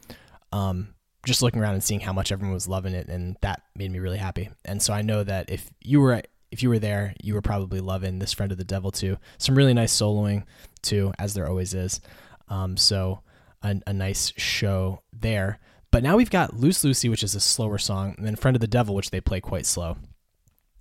um, 0.52 0.94
just 1.26 1.42
looking 1.42 1.60
around 1.60 1.74
and 1.74 1.84
seeing 1.84 2.00
how 2.00 2.14
much 2.14 2.32
everyone 2.32 2.54
was 2.54 2.68
loving 2.68 2.94
it 2.94 3.08
and 3.08 3.36
that 3.42 3.62
made 3.76 3.92
me 3.92 4.00
really 4.00 4.18
happy 4.18 4.50
and 4.64 4.82
so 4.82 4.94
i 4.94 5.02
know 5.02 5.24
that 5.24 5.50
if 5.50 5.70
you 5.82 6.00
were 6.00 6.22
if 6.56 6.64
you 6.64 6.70
were 6.70 6.80
there, 6.80 7.14
you 7.22 7.34
were 7.34 7.42
probably 7.42 7.82
loving 7.82 8.20
this 8.20 8.32
friend 8.32 8.50
of 8.50 8.58
the 8.58 8.64
devil 8.64 8.90
too. 8.90 9.18
Some 9.38 9.56
really 9.56 9.74
nice 9.74 9.94
soloing 9.94 10.46
too, 10.82 11.12
as 11.20 11.34
there 11.34 11.50
always 11.50 11.74
is. 11.74 12.00
Um, 12.48 12.78
so 12.78 13.24
a, 13.62 13.82
a 13.86 13.92
nice 13.92 14.32
show 14.38 15.02
there. 15.12 15.60
But 15.92 16.02
now 16.02 16.16
we've 16.16 16.30
got 16.30 16.56
Loose 16.56 16.82
Lucy, 16.84 17.10
which 17.10 17.24
is 17.24 17.36
a 17.36 17.42
slower 17.42 17.78
song, 17.78 18.16
and 18.18 18.26
then 18.26 18.38
Friend 18.38 18.56
of 18.56 18.62
the 18.62 18.68
Devil, 18.68 18.96
which 18.96 19.12
they 19.12 19.20
play 19.20 19.42
quite 19.42 19.66
slow. 19.66 19.98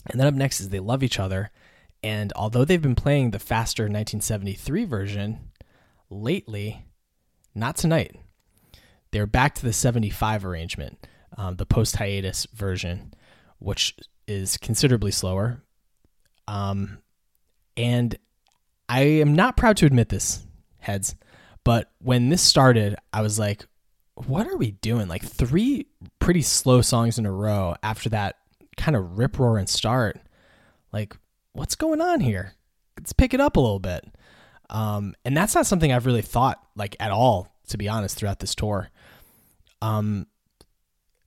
And 0.09 0.21
then 0.21 0.29
up 0.29 0.35
next 0.35 0.61
is 0.61 0.69
They 0.69 0.79
Love 0.79 1.03
Each 1.03 1.19
Other. 1.19 1.51
And 2.05 2.35
although 2.37 2.67
they've 2.67 2.83
been 2.83 2.95
playing 2.95 3.31
the 3.31 3.39
faster 3.39 3.85
1973 3.85 4.85
version 4.85 5.51
lately, 6.11 6.85
not 7.55 7.77
tonight. 7.77 8.21
They're 9.11 9.27
back 9.27 9.55
to 9.55 9.65
the 9.65 9.73
75 9.73 10.45
arrangement, 10.45 11.07
um, 11.39 11.57
the 11.57 11.65
post 11.65 11.97
hiatus 11.97 12.47
version, 12.53 13.15
which 13.59 13.97
is 14.29 14.59
considerably 14.59 15.13
slower. 15.13 15.63
Um, 16.47 16.99
and 17.75 18.19
I 18.87 19.01
am 19.01 19.35
not 19.35 19.57
proud 19.57 19.79
to 19.79 19.87
admit 19.87 20.11
this, 20.11 20.47
heads, 20.81 21.15
but 21.65 21.91
when 22.01 22.29
this 22.29 22.43
started, 22.43 22.97
I 23.15 23.23
was 23.23 23.39
like, 23.39 23.67
what 24.15 24.47
are 24.47 24.59
we 24.59 24.73
doing? 24.73 25.09
Like 25.09 25.25
three 25.25 25.87
pretty 26.19 26.43
slow 26.43 26.83
songs 26.83 27.19
in 27.19 27.25
a 27.25 27.33
row 27.33 27.77
after 27.83 28.11
that 28.11 28.37
kind 28.77 28.95
of 28.95 29.17
rip 29.19 29.39
roaring 29.39 29.67
start. 29.67 30.21
Like, 30.93 31.17
what's 31.55 31.75
going 31.75 32.03
on 32.03 32.21
here? 32.21 32.53
Let's 32.99 33.15
pick 33.15 33.33
it 33.33 33.41
up 33.41 33.57
a 33.57 33.61
little 33.61 33.81
bit. 33.81 34.05
Um, 34.71 35.15
and 35.25 35.37
that's 35.37 35.55
not 35.55 35.67
something 35.67 35.93
I've 35.93 36.07
really 36.07 36.23
thought 36.23 36.63
like 36.77 36.97
at 37.01 37.11
all 37.11 37.55
to 37.69 37.79
be 37.79 37.89
honest, 37.89 38.17
throughout 38.17 38.41
this 38.41 38.55
tour. 38.55 38.91
Um, 39.83 40.27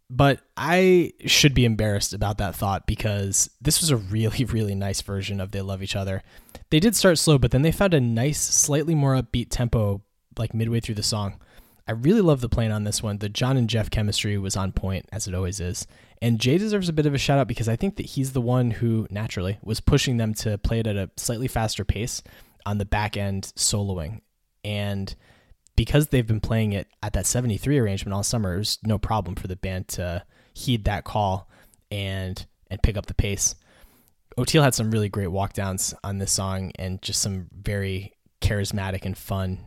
but 0.09 0.41
I 0.55 1.13
should 1.25 1.53
be 1.53 1.65
embarrassed 1.65 2.13
about 2.13 2.37
that 2.37 2.55
thought 2.55 2.87
because 2.87 3.49
this 3.61 3.81
was 3.81 3.89
a 3.89 3.97
really, 3.97 4.45
really 4.45 4.75
nice 4.75 5.01
version 5.01 5.41
of 5.41 5.51
They 5.51 5.61
Love 5.61 5.83
Each 5.83 5.95
Other. 5.95 6.23
They 6.69 6.79
did 6.79 6.95
start 6.95 7.17
slow, 7.17 7.37
but 7.37 7.51
then 7.51 7.61
they 7.61 7.71
found 7.71 7.93
a 7.93 7.99
nice, 7.99 8.41
slightly 8.41 8.95
more 8.95 9.15
upbeat 9.15 9.47
tempo 9.49 10.01
like 10.37 10.53
midway 10.53 10.79
through 10.79 10.95
the 10.95 11.03
song. 11.03 11.39
I 11.87 11.93
really 11.93 12.21
love 12.21 12.41
the 12.41 12.49
playing 12.49 12.71
on 12.71 12.83
this 12.83 13.01
one. 13.01 13.17
The 13.17 13.29
John 13.29 13.55
and 13.57 13.69
Jeff 13.69 13.89
chemistry 13.89 14.37
was 14.37 14.57
on 14.57 14.73
point, 14.73 15.05
as 15.11 15.27
it 15.27 15.33
always 15.33 15.59
is. 15.59 15.87
And 16.21 16.39
Jay 16.39 16.57
deserves 16.57 16.89
a 16.89 16.93
bit 16.93 17.05
of 17.05 17.13
a 17.13 17.17
shout 17.17 17.39
out 17.39 17.47
because 17.47 17.69
I 17.69 17.75
think 17.75 17.97
that 17.97 18.05
he's 18.05 18.33
the 18.33 18.41
one 18.41 18.71
who 18.71 19.07
naturally 19.09 19.59
was 19.61 19.79
pushing 19.79 20.17
them 20.17 20.33
to 20.35 20.57
play 20.57 20.79
it 20.79 20.87
at 20.87 20.95
a 20.95 21.09
slightly 21.15 21.47
faster 21.47 21.85
pace 21.85 22.23
on 22.65 22.79
the 22.79 22.85
back 22.85 23.15
end 23.15 23.51
soloing. 23.55 24.21
And 24.63 25.13
because 25.75 26.07
they've 26.07 26.25
been 26.25 26.41
playing 26.41 26.73
it 26.73 26.87
at 27.03 27.13
that 27.13 27.25
73 27.25 27.77
arrangement 27.77 28.13
all 28.13 28.23
summer, 28.23 28.55
it 28.55 28.59
was 28.59 28.79
no 28.83 28.97
problem 28.97 29.35
for 29.35 29.47
the 29.47 29.55
band 29.55 29.87
to 29.89 30.23
heed 30.53 30.85
that 30.85 31.03
call 31.03 31.49
and 31.91 32.45
and 32.69 32.81
pick 32.81 32.97
up 32.97 33.05
the 33.05 33.13
pace. 33.13 33.55
Oteil 34.37 34.63
had 34.63 34.75
some 34.75 34.91
really 34.91 35.09
great 35.09 35.29
walkdowns 35.29 35.93
on 36.03 36.17
this 36.17 36.31
song 36.31 36.71
and 36.77 37.01
just 37.01 37.21
some 37.21 37.47
very 37.53 38.13
charismatic 38.41 39.05
and 39.05 39.17
fun 39.17 39.59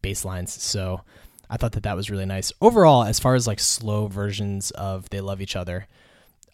bass 0.00 0.24
lines. 0.24 0.60
So 0.60 1.02
I 1.50 1.56
thought 1.56 1.72
that 1.72 1.82
that 1.84 1.96
was 1.96 2.10
really 2.10 2.26
nice. 2.26 2.52
Overall, 2.60 3.04
as 3.04 3.18
far 3.18 3.34
as 3.34 3.46
like 3.46 3.60
slow 3.60 4.06
versions 4.06 4.70
of 4.72 5.08
"They 5.10 5.20
Love 5.20 5.40
Each 5.40 5.56
Other," 5.56 5.86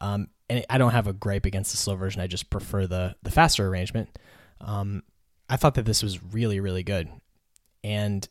um, 0.01 0.29
and 0.49 0.65
I 0.71 0.79
don't 0.79 0.93
have 0.93 1.07
a 1.07 1.13
gripe 1.13 1.47
against 1.47 1.71
the 1.71 1.77
slow 1.77 1.97
version. 1.97 2.21
I 2.21 2.27
just 2.27 2.51
prefer 2.51 2.87
the 2.87 3.17
the 3.23 3.31
faster 3.31 3.67
arrangement. 3.67 4.19
Um, 4.61 5.03
I 5.49 5.57
thought 5.57 5.75
that 5.75 5.85
this 5.85 6.03
was 6.03 6.23
really 6.23 6.61
really 6.61 6.83
good, 6.83 7.09
and 7.83 8.27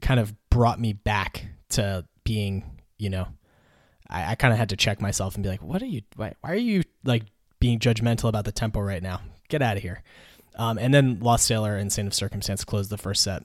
kind 0.00 0.20
of 0.20 0.34
brought 0.50 0.80
me 0.80 0.92
back 0.92 1.46
to 1.70 2.04
being, 2.24 2.80
you 2.98 3.10
know, 3.10 3.28
I, 4.08 4.32
I 4.32 4.34
kind 4.34 4.52
of 4.52 4.58
had 4.58 4.68
to 4.70 4.76
check 4.76 5.00
myself 5.00 5.34
and 5.34 5.42
be 5.42 5.48
like, 5.48 5.62
what 5.62 5.82
are 5.82 5.86
you? 5.86 6.02
Why, 6.16 6.34
why 6.40 6.52
are 6.52 6.56
you 6.56 6.82
like 7.04 7.24
being 7.60 7.78
judgmental 7.78 8.28
about 8.28 8.44
the 8.44 8.52
tempo 8.52 8.80
right 8.80 9.02
now? 9.02 9.20
Get 9.48 9.62
out 9.62 9.76
of 9.76 9.82
here. 9.82 10.02
Um, 10.56 10.78
and 10.78 10.92
then 10.92 11.20
Lost 11.20 11.46
Sailor 11.46 11.76
and 11.76 11.92
Saint 11.92 12.08
of 12.08 12.14
Circumstance 12.14 12.64
closed 12.64 12.90
the 12.90 12.98
first 12.98 13.22
set 13.22 13.44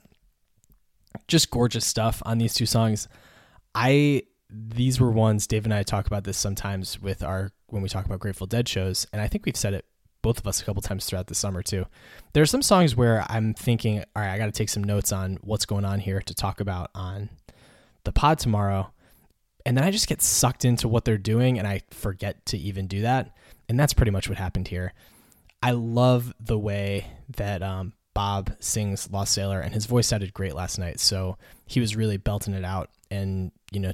just 1.28 1.50
gorgeous 1.50 1.86
stuff 1.86 2.22
on 2.24 2.38
these 2.38 2.54
two 2.54 2.66
songs. 2.66 3.08
I 3.74 4.22
these 4.50 5.00
were 5.00 5.10
ones 5.10 5.46
Dave 5.46 5.64
and 5.64 5.74
I 5.74 5.82
talk 5.82 6.06
about 6.06 6.24
this 6.24 6.36
sometimes 6.36 7.00
with 7.00 7.22
our 7.22 7.50
when 7.68 7.82
we 7.82 7.88
talk 7.88 8.06
about 8.06 8.20
Grateful 8.20 8.46
Dead 8.46 8.68
shows, 8.68 9.06
and 9.12 9.20
I 9.20 9.28
think 9.28 9.46
we've 9.46 9.56
said 9.56 9.74
it 9.74 9.84
both 10.22 10.38
of 10.38 10.46
us 10.46 10.60
a 10.60 10.64
couple 10.64 10.80
times 10.80 11.04
throughout 11.04 11.26
the 11.26 11.34
summer 11.34 11.62
too. 11.62 11.86
There 12.32 12.42
are 12.42 12.46
some 12.46 12.62
songs 12.62 12.96
where 12.96 13.26
I'm 13.28 13.52
thinking, 13.52 13.98
all 13.98 14.22
right, 14.22 14.32
I 14.32 14.38
got 14.38 14.46
to 14.46 14.52
take 14.52 14.70
some 14.70 14.82
notes 14.82 15.12
on 15.12 15.38
what's 15.42 15.66
going 15.66 15.84
on 15.84 16.00
here 16.00 16.20
to 16.22 16.34
talk 16.34 16.60
about 16.60 16.90
on 16.94 17.28
the 18.04 18.12
pod 18.12 18.38
tomorrow, 18.38 18.90
and 19.66 19.76
then 19.76 19.84
I 19.84 19.90
just 19.90 20.08
get 20.08 20.22
sucked 20.22 20.64
into 20.64 20.88
what 20.88 21.04
they're 21.04 21.18
doing, 21.18 21.58
and 21.58 21.66
I 21.66 21.82
forget 21.90 22.44
to 22.46 22.58
even 22.58 22.86
do 22.86 23.02
that. 23.02 23.34
And 23.68 23.80
that's 23.80 23.94
pretty 23.94 24.10
much 24.12 24.28
what 24.28 24.38
happened 24.38 24.68
here. 24.68 24.92
I 25.62 25.70
love 25.70 26.34
the 26.38 26.58
way 26.58 27.06
that 27.36 27.62
um, 27.62 27.94
Bob 28.14 28.54
sings 28.60 29.10
Lost 29.10 29.32
Sailor, 29.32 29.60
and 29.60 29.74
his 29.74 29.86
voice 29.86 30.06
sounded 30.06 30.32
great 30.32 30.54
last 30.54 30.78
night. 30.78 31.00
So 31.00 31.36
he 31.66 31.80
was 31.80 31.96
really 31.96 32.16
belting 32.16 32.54
it 32.54 32.64
out, 32.64 32.90
and 33.10 33.50
you 33.72 33.80
know, 33.80 33.92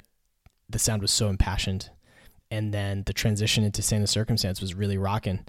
the 0.68 0.78
sound 0.78 1.02
was 1.02 1.10
so 1.10 1.28
impassioned. 1.28 1.90
And 2.52 2.74
then 2.74 3.04
the 3.06 3.12
transition 3.12 3.62
into 3.62 3.80
Saint 3.80 4.08
Circumstance 4.08 4.60
was 4.60 4.74
really 4.74 4.98
rocking. 4.98 5.44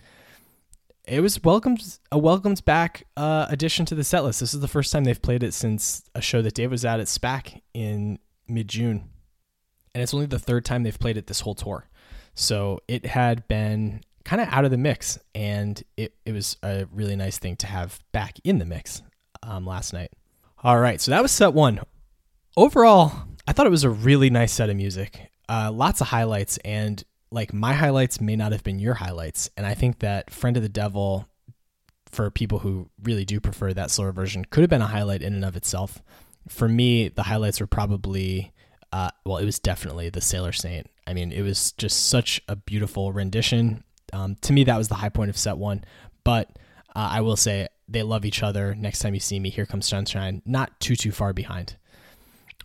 It 1.08 1.22
was 1.22 1.44
welcomed 1.44 1.98
a 2.12 2.18
welcomed 2.18 2.64
back 2.64 3.08
uh, 3.18 3.48
addition 3.50 3.86
to 3.88 3.96
the 3.96 4.04
set 4.04 4.24
list. 4.24 4.40
This 4.40 4.54
is 4.54 4.60
the 4.60 4.68
first 4.68 4.92
time 4.92 5.04
they've 5.04 5.22
played 5.22 5.42
it 5.42 5.54
since 5.54 6.04
a 6.14 6.22
show 6.22 6.44
that 6.44 6.54
Dave 6.54 6.70
was 6.70 6.86
at 6.86 7.00
at 7.00 7.08
SPAC 7.08 7.62
in 7.74 8.20
mid 8.48 8.68
June, 8.68 9.10
and 9.94 10.04
it's 10.04 10.14
only 10.14 10.28
the 10.28 10.40
third 10.40 10.64
time 10.64 10.84
they've 10.84 11.00
played 11.00 11.18
it 11.18 11.28
this 11.28 11.42
whole 11.42 11.56
tour. 11.56 11.88
So 12.36 12.80
it 12.88 13.08
had 13.08 13.48
been 13.48 14.04
kind 14.24 14.42
of 14.42 14.48
out 14.50 14.66
of 14.66 14.72
the 14.72 14.78
mix, 14.78 15.20
and 15.34 15.82
it, 15.98 16.14
it 16.26 16.32
was 16.32 16.58
a 16.64 16.86
really 16.92 17.16
nice 17.16 17.40
thing 17.40 17.56
to 17.58 17.68
have 17.68 18.00
back 18.12 18.40
in 18.44 18.60
the 18.60 18.66
mix 18.66 19.02
um, 19.44 19.66
last 19.66 19.94
night. 19.94 20.12
All 20.64 20.80
right, 20.80 21.02
so 21.02 21.12
that 21.12 21.22
was 21.22 21.32
set 21.32 21.54
one. 21.54 21.80
Overall, 22.56 23.14
I 23.48 23.54
thought 23.54 23.66
it 23.66 23.72
was 23.72 23.84
a 23.84 23.90
really 23.90 24.30
nice 24.30 24.54
set 24.54 24.70
of 24.70 24.76
music. 24.76 25.32
Uh, 25.50 25.72
lots 25.72 26.02
of 26.02 26.08
highlights, 26.08 26.58
and 26.64 27.04
like 27.32 27.54
my 27.54 27.74
highlights 27.74 28.22
may 28.22 28.36
not 28.36 28.52
have 28.52 28.64
been 28.64 28.80
your 28.80 28.94
highlights. 28.94 29.50
And 29.58 29.66
I 29.66 29.74
think 29.74 30.00
that 30.00 30.30
Friend 30.30 30.56
of 30.56 30.64
the 30.64 30.70
Devil, 30.70 31.28
for 32.06 32.30
people 32.30 32.60
who 32.60 32.90
really 33.02 33.26
do 33.26 33.40
prefer 33.40 33.74
that 33.74 33.90
slower 33.90 34.12
version, 34.12 34.46
could 34.46 34.62
have 34.62 34.70
been 34.70 34.82
a 34.82 34.88
highlight 34.88 35.22
in 35.22 35.34
and 35.34 35.46
of 35.46 35.56
itself. 35.56 36.02
For 36.48 36.68
me, 36.68 37.08
the 37.08 37.24
highlights 37.24 37.60
were 37.60 37.68
probably, 37.68 38.52
uh, 38.92 39.12
well, 39.26 39.38
it 39.38 39.46
was 39.46 39.60
definitely 39.60 40.10
the 40.10 40.22
Sailor 40.22 40.52
Saint. 40.52 40.90
I 41.08 41.14
mean, 41.14 41.32
it 41.32 41.42
was 41.42 41.72
just 41.74 42.08
such 42.08 42.42
a 42.48 42.56
beautiful 42.56 43.12
rendition. 43.14 43.84
Um, 44.14 44.36
to 44.42 44.54
me, 44.54 44.64
that 44.66 44.78
was 44.78 44.88
the 44.88 44.96
high 44.96 45.10
point 45.10 45.30
of 45.30 45.38
set 45.38 45.58
one. 45.58 45.84
But 46.24 46.50
uh, 46.96 47.10
I 47.12 47.22
will 47.22 47.36
say 47.36 47.68
they 47.88 48.04
love 48.04 48.26
each 48.26 48.44
other. 48.44 48.76
Next 48.76 49.00
time 49.00 49.14
you 49.14 49.20
see 49.20 49.40
me, 49.40 49.50
here 49.50 49.66
comes 49.66 49.88
sunshine. 49.88 50.42
Not 50.46 50.80
too 50.80 50.96
too 50.96 51.12
far 51.12 51.34
behind. 51.34 51.76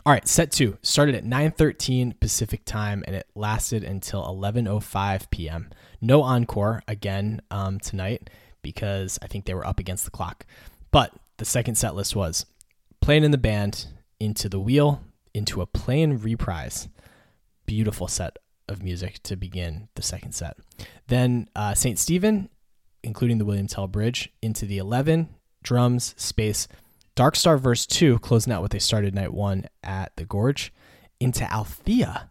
All 0.05 0.13
right, 0.13 0.27
set 0.27 0.51
two 0.51 0.77
started 0.81 1.15
at 1.15 1.25
9:13 1.25 2.19
Pacific 2.19 2.63
time 2.63 3.03
and 3.07 3.15
it 3.15 3.27
lasted 3.35 3.83
until 3.83 4.23
11:05 4.23 5.29
p.m. 5.29 5.69
No 5.99 6.21
encore 6.21 6.81
again 6.87 7.41
um, 7.51 7.79
tonight 7.79 8.29
because 8.61 9.19
I 9.21 9.27
think 9.27 9.45
they 9.45 9.53
were 9.53 9.67
up 9.67 9.79
against 9.79 10.05
the 10.05 10.11
clock. 10.11 10.45
But 10.91 11.13
the 11.37 11.45
second 11.45 11.75
set 11.75 11.95
list 11.95 12.15
was 12.15 12.45
playing 13.01 13.23
in 13.23 13.31
the 13.31 13.37
band 13.37 13.87
into 14.19 14.47
the 14.49 14.59
wheel 14.59 15.01
into 15.37 15.61
a 15.61 15.67
playing 15.67 16.17
reprise. 16.17 16.87
Beautiful 17.65 18.07
set 18.07 18.37
of 18.67 18.83
music 18.83 19.21
to 19.23 19.35
begin 19.35 19.89
the 19.95 20.01
second 20.01 20.33
set. 20.33 20.57
Then 21.07 21.49
uh, 21.55 21.73
St. 21.73 21.97
Stephen, 21.97 22.49
including 23.03 23.37
the 23.37 23.45
William 23.45 23.67
Tell 23.67 23.87
Bridge, 23.87 24.31
into 24.41 24.65
the 24.65 24.77
11, 24.77 25.29
drums, 25.63 26.13
space, 26.17 26.67
Dark 27.15 27.35
Star 27.35 27.57
verse 27.57 27.85
2, 27.87 28.19
closing 28.19 28.53
out 28.53 28.61
what 28.61 28.71
they 28.71 28.79
started 28.79 29.15
night 29.15 29.33
one 29.33 29.65
at 29.83 30.15
the 30.17 30.25
Gorge, 30.25 30.71
into 31.19 31.51
Althea, 31.51 32.29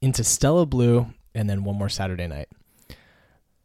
into 0.00 0.24
Stella 0.24 0.66
Blue, 0.66 1.06
and 1.34 1.48
then 1.48 1.62
one 1.62 1.76
more 1.76 1.88
Saturday 1.88 2.26
night. 2.26 2.48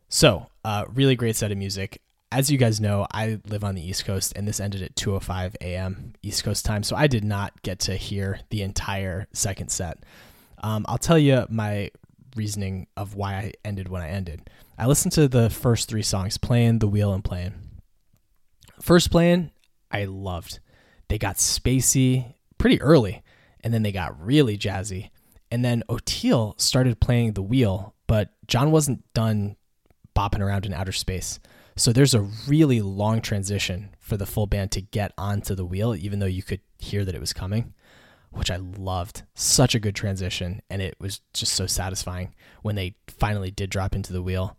So, 0.10 0.48
uh, 0.63 0.86
really 0.93 1.15
great 1.15 1.36
set 1.36 1.51
of 1.51 1.58
music. 1.58 2.00
As 2.32 2.51
you 2.51 2.60
guys 2.60 2.79
know, 2.79 3.08
I 3.12 3.39
live 3.48 3.63
on 3.63 3.74
the 3.74 3.88
East 3.88 4.05
Coast, 4.05 4.34
and 4.36 4.48
this 4.48 4.60
ended 4.60 4.84
at 4.84 4.96
2:05 4.96 5.55
a.m. 5.62 6.13
East 6.22 6.43
Coast 6.43 6.65
time, 6.65 6.84
so 6.84 6.96
I 6.96 7.08
did 7.08 7.24
not 7.24 7.60
get 7.63 7.79
to 7.79 7.96
hear 7.96 8.39
the 8.51 8.62
entire 8.62 9.27
second 9.34 9.70
set. 9.70 9.98
Um, 10.63 10.86
I'll 10.88 10.98
tell 10.98 11.20
you 11.20 11.46
my 11.50 11.91
reasoning 12.36 12.88
of 12.96 13.15
why 13.15 13.34
I 13.34 13.53
ended 13.65 13.89
when 13.89 14.01
I 14.01 14.08
ended. 14.08 14.50
I 14.79 14.88
listened 14.88 15.12
to 15.13 15.27
the 15.27 15.50
first 15.50 15.89
three 15.89 16.01
songs, 16.01 16.38
playing 16.38 16.79
the 16.79 16.88
wheel 16.88 17.13
and 17.13 17.24
playing. 17.24 17.53
First 18.82 19.12
playing, 19.12 19.51
I 19.91 20.05
loved. 20.05 20.60
They 21.10 21.20
got 21.20 21.36
spacey 21.36 22.34
pretty 22.58 22.82
early, 22.82 23.22
and 23.62 23.74
then 23.74 23.84
they 23.84 23.91
got 23.91 24.20
really 24.20 24.58
jazzy. 24.58 25.10
And 25.51 25.63
then 25.63 25.84
Oteil 25.89 26.60
started 26.60 27.00
playing 27.00 27.34
the 27.34 27.43
wheel, 27.43 27.93
but 28.08 28.32
John 28.48 28.72
wasn't 28.72 29.03
done 29.13 29.58
bopping 30.15 30.39
around 30.39 30.65
in 30.65 30.74
outer 30.74 30.91
space. 30.91 31.39
So 31.75 31.91
there's 31.91 32.15
a 32.15 32.22
really 32.48 32.82
long 32.82 33.22
transition 33.22 33.96
for 34.00 34.15
the 34.15 34.25
full 34.25 34.48
band 34.48 34.72
to 34.72 34.82
get 34.82 35.12
onto 35.17 35.55
the 35.55 35.65
wheel, 35.65 35.93
even 35.96 36.20
though 36.20 36.25
you 36.25 36.43
could 36.43 36.62
hear 36.79 37.03
that 37.03 37.15
it 37.15 37.22
was 37.22 37.34
coming 37.34 37.74
which 38.33 38.51
I 38.51 38.57
loved. 38.57 39.23
Such 39.35 39.75
a 39.75 39.79
good 39.79 39.95
transition, 39.95 40.61
and 40.69 40.81
it 40.81 40.95
was 40.99 41.21
just 41.33 41.53
so 41.53 41.65
satisfying 41.67 42.33
when 42.61 42.75
they 42.75 42.95
finally 43.07 43.51
did 43.51 43.69
drop 43.69 43.95
into 43.95 44.13
the 44.13 44.21
wheel. 44.21 44.57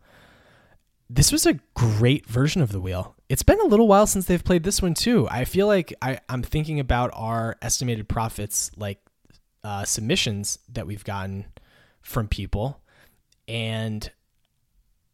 This 1.11 1.31
was 1.31 1.47
a 1.47 1.61
great 1.75 2.27
version 2.27 2.63
of 2.63 2.73
the 2.73 2.81
wheel. 2.81 3.15
It's 3.29 3.43
been 3.43 3.61
a 3.61 3.67
little 3.67 3.89
while 3.89 4.07
since 4.07 4.27
they've 4.27 4.43
played 4.43 4.65
this 4.65 4.81
one 4.81 4.95
too. 4.95 5.29
I 5.31 5.45
feel 5.45 5.67
like 5.67 5.93
I, 6.01 6.19
I'm 6.29 6.43
thinking 6.43 6.81
about 6.81 7.11
our 7.15 7.57
Estimated 7.63 8.09
Prophets, 8.09 8.71
like 8.77 9.01
uh, 9.63 9.85
submissions 9.85 10.59
that 10.73 10.87
we've 10.87 11.05
gotten 11.05 11.47
from 12.03 12.29
people, 12.29 12.81
and 13.47 14.11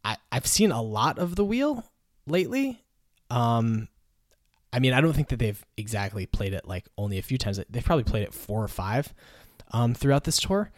I, 0.05 0.17
I've 0.31 0.47
seen 0.47 0.73
a 0.73 0.83
lot 0.83 1.19
of 1.19 1.37
the 1.37 1.45
wheel 1.45 1.85
lately. 2.27 2.83
Um, 3.31 3.89
I 4.73 4.79
mean, 4.79 4.93
I 4.93 5.01
don't 5.01 5.13
think 5.13 5.29
that 5.29 5.39
they've 5.39 5.65
exactly 5.77 6.27
played 6.27 6.53
it 6.53 6.67
like 6.67 6.87
only 6.97 7.19
a 7.19 7.23
few 7.23 7.39
times. 7.39 7.61
They've 7.69 7.85
probably 7.85 8.05
played 8.05 8.23
it 8.23 8.33
four 8.33 8.63
or 8.63 8.69
five 8.69 9.13
um, 9.73 9.95
throughout 9.95 10.25
this 10.25 10.39
tour, 10.39 10.71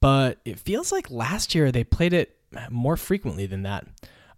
but 0.00 0.38
it 0.44 0.58
feels 0.58 0.92
like 0.92 1.10
last 1.10 1.54
year 1.54 1.72
they 1.72 1.84
played 1.84 2.12
it 2.12 2.36
more 2.70 2.96
frequently 2.96 3.46
than 3.46 3.62
that. 3.62 3.86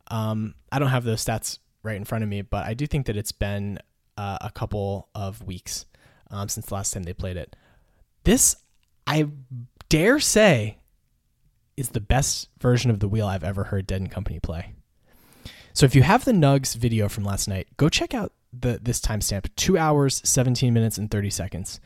Um, 0.09 0.55
I 0.73 0.79
don't 0.79 0.89
have 0.89 1.05
those 1.05 1.25
stats 1.25 1.59
right 1.83 1.97
in 1.97 2.05
front 2.05 2.25
of 2.25 2.31
me, 2.31 2.43
but 2.43 2.65
I 2.67 2.75
do 2.75 2.87
think 2.87 3.07
that 3.07 3.17
it's 3.17 3.33
been 3.33 3.79
uh, 4.17 4.39
a 4.41 4.51
couple 4.51 5.09
of 5.15 5.43
weeks 5.45 5.87
um, 6.31 6.49
since 6.49 6.67
the 6.67 6.75
last 6.75 6.93
time 6.93 7.03
they 7.03 7.13
played 7.13 7.37
it. 7.37 7.57
This, 8.25 8.57
I 9.07 9.29
dare 9.89 10.19
say, 10.21 10.79
is 11.77 11.91
the 11.91 12.01
best 12.01 12.49
version 12.61 12.91
of 12.91 13.01
the 13.01 13.09
wheel 13.09 13.27
I've 13.27 13.45
ever 13.45 13.65
heard 13.65 13.87
Dead 13.87 14.01
and 14.01 14.11
Company 14.11 14.41
play. 14.41 14.75
So 15.73 15.85
if 15.85 15.95
you 15.95 16.03
have 16.03 16.25
the 16.25 16.33
Nugs 16.33 16.77
video 16.77 17.09
from 17.09 17.25
last 17.25 17.49
night, 17.49 17.67
go 17.77 17.89
check 17.89 18.15
out 18.15 18.33
the 18.61 18.79
this 18.83 19.01
timestamp: 19.01 19.49
two 19.57 19.77
hours, 19.79 20.21
seventeen 20.25 20.75
minutes, 20.75 20.99
and 20.99 21.11
thirty 21.11 21.31
seconds. 21.31 21.81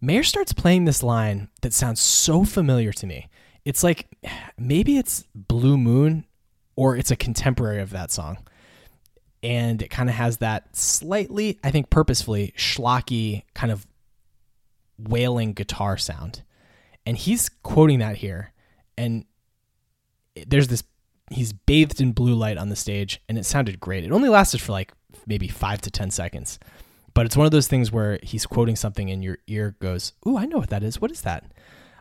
Mayer 0.00 0.22
starts 0.22 0.52
playing 0.52 0.84
this 0.84 1.02
line 1.02 1.48
that 1.62 1.72
sounds 1.72 2.00
so 2.00 2.44
familiar 2.44 2.92
to 2.92 3.06
me. 3.06 3.28
It's 3.64 3.82
like 3.82 4.08
maybe 4.56 4.96
it's 4.96 5.24
Blue 5.34 5.76
Moon 5.76 6.24
or 6.76 6.96
it's 6.96 7.10
a 7.10 7.16
contemporary 7.16 7.80
of 7.80 7.90
that 7.90 8.12
song. 8.12 8.38
And 9.42 9.82
it 9.82 9.88
kind 9.88 10.08
of 10.08 10.14
has 10.16 10.38
that 10.38 10.76
slightly, 10.76 11.58
I 11.62 11.70
think 11.70 11.90
purposefully, 11.90 12.54
schlocky 12.56 13.42
kind 13.54 13.70
of 13.70 13.86
wailing 14.98 15.52
guitar 15.52 15.96
sound. 15.96 16.42
And 17.06 17.16
he's 17.16 17.48
quoting 17.62 18.00
that 18.00 18.16
here. 18.16 18.52
And 18.96 19.24
there's 20.46 20.68
this, 20.68 20.82
he's 21.30 21.52
bathed 21.52 22.00
in 22.00 22.12
blue 22.12 22.34
light 22.34 22.58
on 22.58 22.68
the 22.68 22.76
stage, 22.76 23.20
and 23.28 23.38
it 23.38 23.46
sounded 23.46 23.78
great. 23.78 24.04
It 24.04 24.12
only 24.12 24.28
lasted 24.28 24.60
for 24.60 24.72
like 24.72 24.92
maybe 25.26 25.48
five 25.48 25.80
to 25.82 25.90
10 25.90 26.10
seconds. 26.10 26.58
But 27.14 27.26
it's 27.26 27.36
one 27.36 27.46
of 27.46 27.52
those 27.52 27.66
things 27.66 27.90
where 27.90 28.18
he's 28.22 28.46
quoting 28.46 28.76
something 28.76 29.10
and 29.10 29.24
your 29.24 29.38
ear 29.46 29.76
goes, 29.80 30.12
Ooh, 30.26 30.36
I 30.36 30.46
know 30.46 30.58
what 30.58 30.70
that 30.70 30.82
is. 30.82 31.00
What 31.00 31.10
is 31.10 31.22
that? 31.22 31.52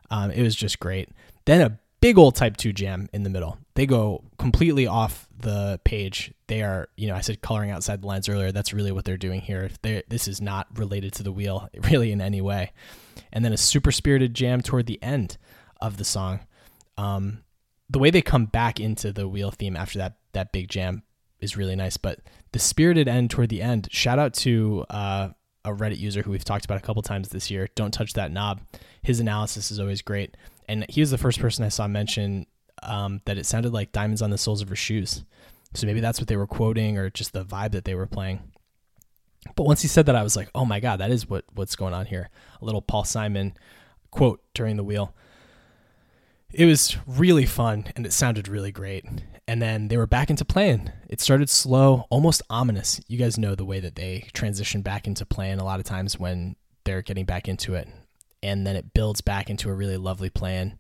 Um, 0.09 0.31
it 0.31 0.43
was 0.43 0.55
just 0.55 0.79
great. 0.79 1.09
Then 1.45 1.61
a 1.61 1.79
big 2.01 2.17
old 2.17 2.35
type 2.35 2.57
2 2.57 2.73
jam 2.73 3.09
in 3.13 3.23
the 3.23 3.29
middle. 3.29 3.57
They 3.75 3.85
go 3.85 4.23
completely 4.37 4.85
off 4.85 5.27
the 5.39 5.79
page. 5.83 6.33
They 6.47 6.61
are, 6.61 6.89
you 6.95 7.07
know, 7.07 7.15
I 7.15 7.21
said 7.21 7.41
coloring 7.41 7.71
outside 7.71 8.01
the 8.01 8.07
lines 8.07 8.29
earlier. 8.29 8.51
That's 8.51 8.73
really 8.73 8.91
what 8.91 9.05
they're 9.05 9.17
doing 9.17 9.41
here. 9.41 9.69
They're, 9.81 10.03
this 10.07 10.27
is 10.27 10.41
not 10.41 10.67
related 10.77 11.13
to 11.13 11.23
the 11.23 11.31
wheel 11.31 11.67
really 11.89 12.11
in 12.11 12.21
any 12.21 12.41
way. 12.41 12.71
And 13.33 13.43
then 13.43 13.53
a 13.53 13.57
super 13.57 13.91
spirited 13.91 14.33
jam 14.33 14.61
toward 14.61 14.85
the 14.85 15.01
end 15.01 15.37
of 15.81 15.97
the 15.97 16.05
song. 16.05 16.41
Um, 16.97 17.43
the 17.89 17.99
way 17.99 18.09
they 18.09 18.21
come 18.21 18.45
back 18.45 18.79
into 18.79 19.11
the 19.13 19.27
wheel 19.27 19.51
theme 19.51 19.75
after 19.75 19.99
that 19.99 20.17
that 20.33 20.51
big 20.51 20.69
jam 20.69 21.03
is 21.39 21.57
really 21.57 21.75
nice. 21.75 21.97
But 21.97 22.19
the 22.51 22.59
spirited 22.59 23.07
end 23.07 23.29
toward 23.29 23.49
the 23.49 23.61
end, 23.61 23.87
shout 23.91 24.19
out 24.19 24.33
to 24.35 24.85
uh, 24.89 25.29
a 25.65 25.71
Reddit 25.71 25.99
user 25.99 26.21
who 26.21 26.31
we've 26.31 26.45
talked 26.45 26.65
about 26.65 26.77
a 26.77 26.81
couple 26.81 27.01
times 27.01 27.29
this 27.29 27.51
year. 27.51 27.67
Don't 27.75 27.93
touch 27.93 28.13
that 28.13 28.31
knob. 28.31 28.61
His 29.01 29.19
analysis 29.19 29.71
is 29.71 29.79
always 29.79 30.01
great, 30.01 30.35
and 30.67 30.85
he 30.89 31.01
was 31.01 31.11
the 31.11 31.17
first 31.17 31.39
person 31.39 31.65
I 31.65 31.69
saw 31.69 31.87
mention 31.87 32.45
um, 32.83 33.21
that 33.25 33.37
it 33.37 33.45
sounded 33.45 33.73
like 33.73 33.91
diamonds 33.91 34.21
on 34.21 34.29
the 34.29 34.37
soles 34.37 34.61
of 34.61 34.69
her 34.69 34.75
shoes. 34.75 35.23
So 35.73 35.85
maybe 35.85 35.99
that's 35.99 36.19
what 36.19 36.27
they 36.27 36.37
were 36.37 36.47
quoting, 36.47 36.97
or 36.97 37.09
just 37.09 37.33
the 37.33 37.45
vibe 37.45 37.71
that 37.71 37.85
they 37.85 37.95
were 37.95 38.07
playing. 38.07 38.39
But 39.55 39.65
once 39.65 39.81
he 39.81 39.87
said 39.87 40.05
that, 40.07 40.15
I 40.15 40.23
was 40.23 40.35
like, 40.35 40.49
oh 40.55 40.65
my 40.65 40.79
god, 40.79 40.99
that 40.99 41.11
is 41.11 41.29
what 41.29 41.45
what's 41.53 41.75
going 41.75 41.93
on 41.93 42.05
here. 42.05 42.29
A 42.61 42.65
little 42.65 42.81
Paul 42.81 43.03
Simon 43.03 43.53
quote 44.11 44.41
during 44.53 44.77
the 44.77 44.83
wheel. 44.83 45.15
It 46.53 46.65
was 46.65 46.97
really 47.05 47.45
fun 47.45 47.85
and 47.95 48.05
it 48.05 48.13
sounded 48.13 48.47
really 48.47 48.71
great. 48.71 49.05
And 49.47 49.61
then 49.61 49.87
they 49.87 49.97
were 49.97 50.07
back 50.07 50.29
into 50.29 50.45
playing. 50.45 50.91
It 51.09 51.21
started 51.21 51.49
slow, 51.49 52.05
almost 52.09 52.41
ominous. 52.49 53.01
You 53.07 53.17
guys 53.17 53.37
know 53.37 53.55
the 53.55 53.65
way 53.65 53.79
that 53.79 53.95
they 53.95 54.27
transition 54.33 54.81
back 54.81 55.07
into 55.07 55.25
playing 55.25 55.59
a 55.59 55.65
lot 55.65 55.79
of 55.79 55.85
times 55.85 56.19
when 56.19 56.55
they're 56.83 57.01
getting 57.01 57.25
back 57.25 57.47
into 57.47 57.75
it. 57.75 57.87
And 58.41 58.65
then 58.65 58.75
it 58.75 58.93
builds 58.93 59.21
back 59.21 59.49
into 59.49 59.69
a 59.69 59.73
really 59.73 59.97
lovely 59.97 60.29
plan. 60.29 60.77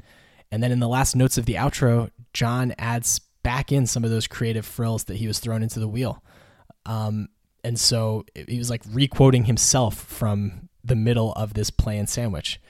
And 0.51 0.63
then 0.63 0.71
in 0.71 0.79
the 0.79 0.87
last 0.87 1.15
notes 1.15 1.37
of 1.37 1.45
the 1.45 1.55
outro, 1.55 2.11
John 2.33 2.73
adds 2.77 3.19
back 3.43 3.71
in 3.71 3.87
some 3.87 4.03
of 4.03 4.09
those 4.09 4.27
creative 4.27 4.65
frills 4.65 5.05
that 5.05 5.17
he 5.17 5.27
was 5.27 5.39
thrown 5.39 5.63
into 5.63 5.79
the 5.79 5.87
wheel. 5.87 6.23
Um, 6.85 7.29
and 7.63 7.79
so 7.79 8.25
he 8.47 8.57
was 8.57 8.69
like 8.69 8.83
requoting 8.83 9.45
himself 9.45 9.95
from 9.95 10.69
the 10.83 10.95
middle 10.95 11.33
of 11.33 11.53
this 11.53 11.69
plan 11.69 12.07
sandwich. 12.07 12.61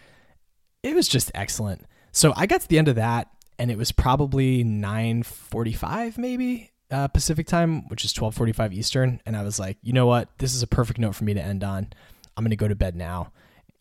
It 0.81 0.95
was 0.95 1.07
just 1.07 1.31
excellent. 1.35 1.85
So 2.17 2.33
I 2.35 2.47
got 2.47 2.61
to 2.61 2.67
the 2.67 2.79
end 2.79 2.87
of 2.87 2.95
that, 2.95 3.27
and 3.59 3.69
it 3.69 3.77
was 3.77 3.91
probably 3.91 4.63
9:45 4.63 6.17
maybe 6.17 6.71
uh, 6.89 7.07
Pacific 7.09 7.45
time, 7.45 7.87
which 7.89 8.03
is 8.03 8.11
12:45 8.11 8.73
Eastern, 8.73 9.21
and 9.27 9.37
I 9.37 9.43
was 9.43 9.59
like, 9.59 9.77
you 9.83 9.93
know 9.93 10.07
what, 10.07 10.27
this 10.39 10.55
is 10.55 10.63
a 10.63 10.67
perfect 10.67 10.97
note 10.97 11.13
for 11.13 11.25
me 11.25 11.35
to 11.35 11.39
end 11.39 11.63
on. 11.63 11.93
I'm 12.35 12.43
gonna 12.43 12.55
go 12.55 12.67
to 12.67 12.73
bed 12.73 12.95
now 12.95 13.33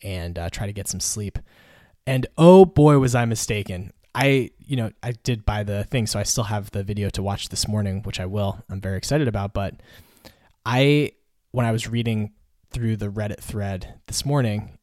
and 0.03 0.37
uh, 0.37 0.51
try 0.51 0.67
to 0.67 0.71
get 0.71 0.87
some 0.87 0.99
sleep. 0.99 1.39
And 2.05 2.27
oh 2.37 2.63
boy, 2.63 2.99
was 2.99 3.15
I 3.15 3.25
mistaken. 3.25 3.91
I, 4.13 4.51
you 4.59 4.75
know, 4.75 4.91
I 5.01 5.13
did 5.13 5.43
buy 5.43 5.63
the 5.63 5.85
thing, 5.85 6.05
so 6.05 6.19
I 6.19 6.23
still 6.23 6.43
have 6.43 6.69
the 6.69 6.83
video 6.83 7.09
to 7.09 7.23
watch 7.23 7.49
this 7.49 7.67
morning, 7.67 8.03
which 8.03 8.19
I 8.19 8.27
will. 8.27 8.63
I'm 8.69 8.81
very 8.81 8.97
excited 8.97 9.27
about. 9.27 9.55
But 9.55 9.81
I, 10.63 11.13
when 11.53 11.65
I 11.65 11.71
was 11.71 11.87
reading 11.87 12.33
through 12.69 12.97
the 12.97 13.09
Reddit 13.09 13.39
thread 13.39 13.95
this 14.05 14.27
morning, 14.27 14.76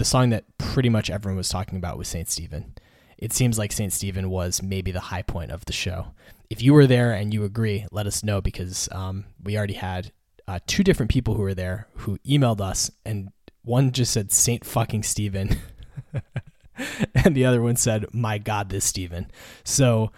the 0.00 0.04
song 0.06 0.30
that 0.30 0.44
pretty 0.56 0.88
much 0.88 1.10
everyone 1.10 1.36
was 1.36 1.50
talking 1.50 1.76
about 1.76 1.98
was 1.98 2.08
St. 2.08 2.26
Stephen. 2.26 2.72
It 3.18 3.34
seems 3.34 3.58
like 3.58 3.70
St. 3.70 3.92
Stephen 3.92 4.30
was 4.30 4.62
maybe 4.62 4.92
the 4.92 4.98
high 4.98 5.20
point 5.20 5.50
of 5.50 5.66
the 5.66 5.74
show. 5.74 6.14
If 6.48 6.62
you 6.62 6.72
were 6.72 6.86
there 6.86 7.12
and 7.12 7.34
you 7.34 7.44
agree, 7.44 7.84
let 7.92 8.06
us 8.06 8.24
know 8.24 8.40
because 8.40 8.88
um, 8.92 9.26
we 9.44 9.58
already 9.58 9.74
had 9.74 10.10
uh, 10.48 10.58
two 10.66 10.82
different 10.82 11.10
people 11.10 11.34
who 11.34 11.42
were 11.42 11.52
there 11.52 11.86
who 11.96 12.16
emailed 12.26 12.62
us, 12.62 12.90
and 13.04 13.28
one 13.60 13.92
just 13.92 14.14
said 14.14 14.32
Saint 14.32 14.64
fucking 14.64 15.02
Stephen, 15.02 15.58
and 17.14 17.36
the 17.36 17.44
other 17.44 17.60
one 17.60 17.76
said, 17.76 18.06
"My 18.14 18.38
God, 18.38 18.70
this 18.70 18.86
Stephen." 18.86 19.30
So, 19.64 20.12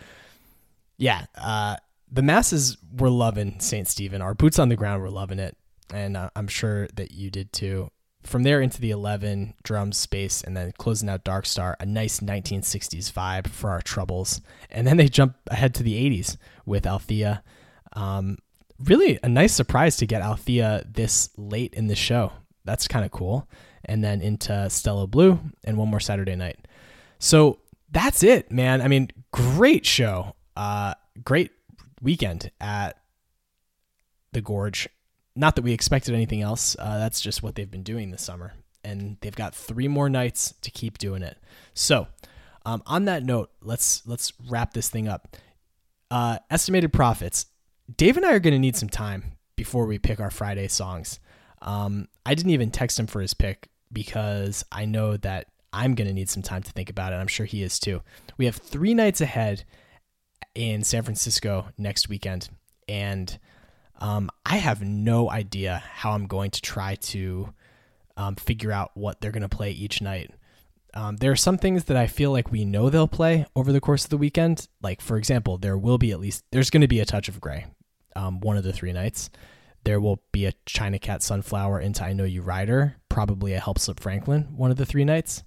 yeah, 0.97 1.27
uh, 1.37 1.75
the 2.09 2.23
masses 2.23 2.77
were 2.97 3.11
loving 3.11 3.59
Saint 3.59 3.89
Stephen. 3.89 4.23
Our 4.23 4.35
boots 4.35 4.61
on 4.61 4.69
the 4.69 4.77
ground 4.77 5.03
were 5.03 5.11
loving 5.11 5.41
it, 5.41 5.57
and 5.93 6.17
uh, 6.17 6.31
I'm 6.37 6.47
sure 6.47 6.87
that 6.95 7.11
you 7.11 7.33
did 7.33 7.53
too 7.53 7.91
from 8.25 8.43
there 8.43 8.61
into 8.61 8.81
the 8.81 8.91
11 8.91 9.55
drum 9.63 9.93
space 9.93 10.43
and 10.43 10.57
then 10.57 10.73
closing 10.79 11.09
out 11.09 11.25
dark 11.25 11.47
star 11.47 11.77
a 11.81 11.87
nice 11.87 12.21
1960s 12.21 13.13
vibe 13.13 13.49
for 13.49 13.71
our 13.71 13.83
troubles. 13.83 14.41
And 14.71 14.87
then 14.87 14.97
they 14.97 15.09
jump 15.09 15.37
ahead 15.49 15.75
to 15.75 15.83
the 15.83 15.95
80s 15.95 16.37
with 16.65 16.87
althea. 16.87 17.43
Um, 17.95 18.39
really 18.79 19.19
a 19.23 19.29
nice 19.29 19.53
surprise 19.53 19.97
to 19.99 20.07
get 20.07 20.23
althea 20.23 20.85
this 20.89 21.31
late 21.37 21.75
in 21.75 21.89
the 21.89 21.97
show. 21.97 22.33
That's 22.65 22.89
kind 22.89 23.05
of 23.05 23.11
cool. 23.11 23.49
And 23.85 24.03
then 24.05 24.21
into 24.21 24.71
stella 24.71 25.07
blue 25.07 25.41
and 25.65 25.77
one 25.77 25.89
more 25.89 26.01
saturday 26.01 26.37
night. 26.37 26.67
So 27.19 27.59
that's 27.91 28.23
it 28.23 28.51
man. 28.51 28.81
I 28.81 28.89
mean 28.89 29.09
great 29.33 29.85
show. 29.85 30.37
Uh, 30.57 30.95
great 31.25 31.51
weekend 32.01 32.51
at 32.61 32.99
the 34.33 34.41
gorge 34.41 34.89
not 35.35 35.57
that 35.57 35.63
we 35.63 35.73
expected 35.73 36.15
anything 36.15 36.43
else. 36.43 36.77
Uh, 36.79 36.99
that's 36.99 37.21
just 37.21 37.43
what 37.43 37.55
they've 37.55 37.71
been 37.71 37.83
doing 37.83 38.11
this 38.11 38.23
summer, 38.23 38.55
and 38.85 39.17
they've 39.21 39.35
got 39.35 39.55
three 39.55 39.89
more 39.89 40.09
nights 40.09 40.55
to 40.63 40.71
keep 40.71 40.99
doing 40.99 41.23
it. 41.23 41.39
So, 41.75 42.07
um, 42.67 42.83
on 42.87 43.07
that 43.07 43.25
note, 43.25 43.51
let's 43.61 44.07
let's 44.07 44.33
wrap 44.49 44.73
this 44.73 44.89
thing 44.89 45.09
up. 45.09 45.37
Uh, 46.11 46.39
Estimated 46.51 46.93
Prophets. 46.93 47.47
Dave 47.97 48.17
and 48.17 48.25
I 48.25 48.33
are 48.33 48.41
going 48.41 48.55
to 48.55 48.59
need 48.59 48.77
some 48.77 48.89
time 48.89 49.37
before 49.57 49.87
we 49.87 49.99
pick 49.99 50.21
our 50.21 50.31
Friday 50.31 50.69
songs. 50.69 51.19
Um, 51.61 52.09
I 52.25 52.35
didn't 52.35 52.53
even 52.53 52.71
text 52.71 52.99
him 52.99 53.07
for 53.07 53.21
his 53.21 53.35
pick 53.35 53.69
because 53.93 54.65
I 54.73 54.85
know 54.85 55.17
that 55.19 55.47
I'm 55.73 55.95
going 55.95 56.09
to 56.09 56.15
need 56.15 56.29
some 56.29 56.43
time 56.43 56.63
to 56.63 56.73
think 56.73 56.91
about 56.91 57.13
it. 57.13 57.17
I'm 57.17 57.27
sure 57.27 57.47
he 57.47 57.63
is 57.63 57.79
too. 57.79 58.03
We 58.37 58.45
have 58.47 58.57
three 58.57 58.95
nights 58.95 59.21
ahead 59.21 59.65
in 60.55 60.85
San 60.85 61.03
Francisco 61.03 61.69
next 61.79 62.09
weekend, 62.09 62.51
and 62.89 63.39
um, 64.03 64.31
I 64.45 64.57
have 64.57 64.83
no 64.83 65.31
idea 65.31 65.81
how 65.95 66.11
I'm 66.11 66.27
going 66.27 66.51
to 66.51 66.61
try 66.61 66.97
to 66.97 67.55
um, 68.17 68.35
figure 68.35 68.73
out 68.73 68.91
what 68.95 69.21
they're 69.21 69.31
going 69.31 69.43
to 69.43 69.49
play 69.49 69.71
each 69.71 70.03
night. 70.03 70.33
Um, 70.93 71.17
there 71.19 71.31
are 71.31 71.37
some 71.37 71.57
things 71.57 71.85
that 71.85 71.97
I 71.97 72.09
feel 72.09 72.33
like 72.33 72.51
we 72.51 72.65
know 72.65 72.91
they'll 72.91 73.07
play 73.07 73.47
over 73.55 73.73
the 73.73 73.81
course 73.81 74.03
of 74.03 74.11
the 74.11 74.19
weekend. 74.19 74.67
Like, 74.83 75.01
for 75.01 75.17
example, 75.17 75.57
there 75.57 75.79
will 75.79 75.99
be 75.99 76.11
at 76.11 76.19
least, 76.19 76.45
there's 76.51 76.69
going 76.69 76.81
to 76.81 76.89
be 76.89 76.99
a 76.99 77.07
touch 77.07 77.29
of 77.29 77.41
gray 77.41 77.67
um, 78.17 78.41
one 78.41 78.57
of 78.57 78.65
the 78.65 78.73
three 78.73 78.93
nights. 78.93 79.31
There 79.85 80.01
will 80.01 80.21
be 80.33 80.47
a 80.47 80.53
China 80.67 80.99
Cat 80.99 81.23
Sunflower 81.23 81.81
into 81.81 82.05
I 82.05 82.13
Know 82.13 82.25
You 82.25 82.43
Rider, 82.43 82.97
probably 83.09 83.55
a 83.55 83.61
Help 83.61 83.79
Slip 83.79 84.01
Franklin 84.01 84.49
one 84.57 84.73
of 84.73 84.77
the 84.79 84.87
three 84.87 85.05
nights. 85.05 85.45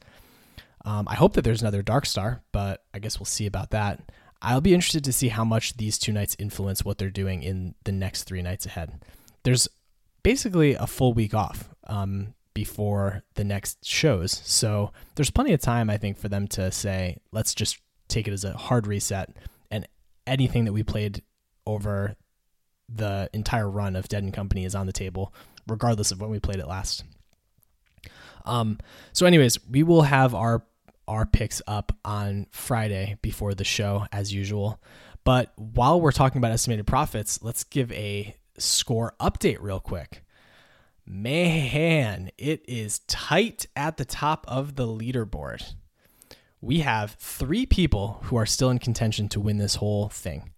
Um, 0.86 1.10
I 1.10 1.16
hope 1.16 1.34
that 1.34 1.42
there's 1.42 1.62
another 1.62 1.82
Dark 1.82 2.06
Star, 2.06 2.42
but 2.54 2.84
I 2.94 3.00
guess 3.00 3.20
we'll 3.20 3.26
see 3.26 3.48
about 3.48 3.72
that. 3.72 4.02
I'll 4.42 4.62
be 4.62 4.74
interested 4.74 5.04
to 5.06 5.14
see 5.14 5.30
how 5.30 5.44
much 5.44 5.78
these 5.78 5.98
two 5.98 6.12
nights 6.12 6.36
influence 6.38 6.86
what 6.86 6.98
they're 6.98 7.10
doing 7.10 7.44
in 7.44 7.76
the 7.84 7.92
next 7.92 8.24
three 8.24 8.42
nights 8.42 8.66
ahead. 8.66 9.02
There's 9.44 9.68
basically 10.24 10.74
a 10.74 10.88
full 10.88 11.14
week 11.14 11.34
off 11.34 11.70
um, 11.88 12.34
before 12.54 13.24
the 13.36 13.44
next 13.44 13.86
shows. 13.86 14.42
So 14.44 14.92
there's 15.16 15.30
plenty 15.30 15.54
of 15.54 15.62
time, 15.62 15.90
I 15.90 15.98
think, 15.98 16.18
for 16.18 16.30
them 16.30 16.48
to 16.50 16.72
say, 16.72 17.18
let's 17.32 17.54
just 17.54 17.80
take 18.08 18.28
it 18.28 18.34
as 18.34 18.44
a 18.44 18.54
hard 18.54 18.88
reset. 18.88 19.36
And 19.72 19.88
anything 20.28 20.66
that 20.66 20.74
we 20.74 20.84
played 20.84 21.22
over 21.66 22.16
the 22.88 23.30
entire 23.34 23.70
run 23.70 23.96
of 23.96 24.08
Dead 24.08 24.24
and 24.24 24.34
Company 24.34 24.66
is 24.66 24.76
on 24.76 24.86
the 24.86 24.94
table, 24.94 25.34
regardless 25.68 26.12
of 26.12 26.22
when 26.22 26.30
we 26.30 26.40
played 26.40 26.60
it 26.60 26.68
last. 26.68 27.04
Um, 28.46 28.80
so, 29.12 29.26
anyways, 29.26 29.60
we 29.68 29.84
will 29.84 30.04
have 30.04 30.36
our 30.36 30.64
our 31.08 31.26
picks 31.26 31.62
up 31.68 31.92
on 32.04 32.48
Friday 32.52 33.18
before 33.22 33.54
the 33.54 33.64
show, 33.64 34.06
as 34.12 34.34
usual. 34.34 34.82
But 35.24 35.52
while 35.56 36.00
we're 36.00 36.12
talking 36.12 36.38
about 36.38 36.52
Estimated 36.52 36.88
Prophets, 36.88 37.42
let's 37.42 37.64
give 37.64 37.92
a 37.92 38.36
score 38.58 39.16
update 39.20 39.58
real 39.60 39.80
quick. 39.80 40.24
Man, 41.06 42.30
it 42.38 42.64
is 42.68 43.00
tight 43.00 43.68
at 43.76 43.98
the 43.98 44.06
top 44.06 44.46
of 44.48 44.76
the 44.76 44.88
leaderboard. 44.88 45.74
We 46.62 46.80
have 46.80 47.12
three 47.20 47.66
people 47.66 48.22
who 48.24 48.38
are 48.38 48.46
still 48.46 48.72
in 48.72 48.80
contention 48.80 49.30
to 49.30 49.40
win 49.40 49.58
this 49.58 49.76
whole 49.76 50.10
thing. 50.10 50.52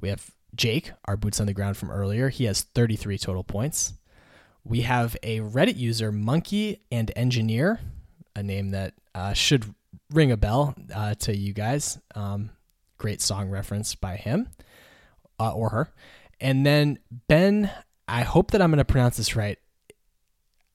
We 0.00 0.08
have 0.08 0.30
Jake, 0.54 0.92
our 1.06 1.16
boots 1.16 1.40
on 1.40 1.46
the 1.46 1.52
ground 1.52 1.76
from 1.76 1.90
earlier. 1.90 2.28
He 2.28 2.44
has 2.44 2.62
33 2.62 3.18
total 3.18 3.44
points. 3.44 3.94
We 4.64 4.82
have 4.82 5.16
a 5.22 5.40
Reddit 5.40 5.76
user, 5.76 6.12
Monkey 6.12 6.82
and 6.92 7.10
Engineer, 7.16 7.80
a 8.36 8.42
name 8.42 8.70
that 8.70 8.94
uh, 9.14 9.32
should 9.32 9.74
ring 10.10 10.32
a 10.32 10.36
bell 10.36 10.74
uh, 10.94 11.14
to 11.14 11.36
you 11.36 11.52
guys. 11.52 11.98
Um, 12.14 12.50
great 12.98 13.20
song 13.20 13.48
reference 13.48 13.94
by 13.94 14.16
him 14.16 14.48
uh, 15.38 15.52
or 15.52 15.70
her. 15.70 15.92
And 16.40 16.64
then 16.64 16.98
Ben, 17.26 17.70
I 18.06 18.22
hope 18.22 18.50
that 18.50 18.62
I'm 18.62 18.70
going 18.70 18.78
to 18.78 18.84
pronounce 18.84 19.16
this 19.16 19.36
right. 19.36 19.58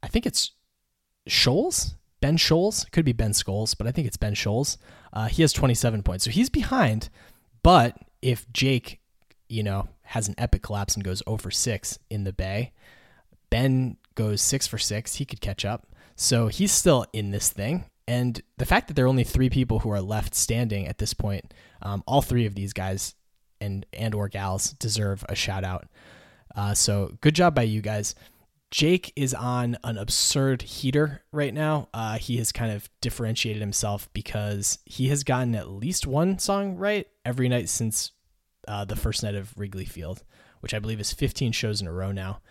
I 0.02 0.08
think 0.08 0.26
it's 0.26 0.52
Scholes. 1.30 1.96
Ben 2.22 2.38
Scholes. 2.38 2.90
Could 2.92 3.06
be 3.06 3.14
Ben 3.14 3.32
Scholes, 3.32 3.78
but 3.78 3.88
I 3.88 3.92
think 3.92 4.08
it's 4.08 4.18
Ben 4.18 4.36
Scholes. 4.36 4.78
Uh, 5.12 5.28
he 5.28 5.42
has 5.42 5.54
27 5.54 6.04
points. 6.04 6.26
So 6.26 6.32
he's 6.32 6.50
behind. 6.50 7.10
But 7.62 7.98
if 8.22 8.52
Jake, 8.52 9.00
you 9.48 9.64
know, 9.64 9.88
has 10.04 10.28
an 10.28 10.36
epic 10.38 10.62
collapse 10.64 10.96
and 10.96 11.04
goes 11.04 11.24
over 11.26 11.50
6 11.50 12.00
in 12.10 12.24
the 12.24 12.34
Bay, 12.34 12.74
Ben 13.50 13.98
goes 14.16 14.42
6 14.42 14.68
for 14.68 14.78
6. 14.78 15.16
He 15.16 15.26
could 15.26 15.42
catch 15.42 15.64
up. 15.64 15.88
So 16.16 16.48
he's 16.48 16.72
still 16.72 17.06
in 17.14 17.32
this 17.32 17.50
thing. 17.50 17.86
And 18.08 18.42
the 18.58 18.66
fact 18.66 18.88
that 18.88 18.96
there 18.96 19.06
are 19.06 19.10
only 19.10 19.24
three 19.24 19.50
people 19.50 19.80
who 19.80 19.90
are 19.92 20.02
left 20.02 20.36
standing 20.36 20.88
at 20.88 20.98
this 20.98 21.14
point, 21.14 21.54
um, 21.82 22.04
all 22.06 22.22
three 22.22 22.46
of 22.46 22.56
these 22.56 22.74
guys 22.74 23.16
and 23.62 23.86
and 23.94 24.14
or 24.14 24.28
gals 24.28 24.72
deserve 24.74 25.24
a 25.30 25.36
shout 25.36 25.64
out. 25.64 25.88
Uh, 26.56 26.74
so 26.74 27.16
good 27.22 27.36
job 27.36 27.56
by 27.56 27.64
you 27.64 27.82
guys. 27.82 28.14
Jake 28.72 29.14
is 29.16 29.36
on 29.36 29.78
an 29.84 29.98
absurd 30.00 30.64
heater 30.64 31.22
right 31.32 31.54
now. 31.54 31.90
Uh, 31.94 32.18
he 32.18 32.38
has 32.38 32.52
kind 32.52 32.72
of 32.72 32.90
differentiated 33.02 33.62
himself 33.62 34.10
because 34.14 34.80
he 34.86 35.10
has 35.10 35.24
gotten 35.24 35.54
at 35.54 35.70
least 35.70 36.08
one 36.08 36.40
song 36.40 36.76
right 36.76 37.08
every 37.24 37.48
night 37.48 37.70
since 37.70 38.12
uh, 38.68 38.84
the 38.84 38.96
first 38.96 39.22
night 39.22 39.36
of 39.36 39.54
Wrigley 39.58 39.86
Field, 39.86 40.24
which 40.62 40.74
I 40.74 40.80
believe 40.80 41.00
is 41.00 41.14
15 41.14 41.52
shows 41.52 41.82
in 41.82 41.88
a 41.88 41.94
row 41.94 42.12
now. 42.12 42.42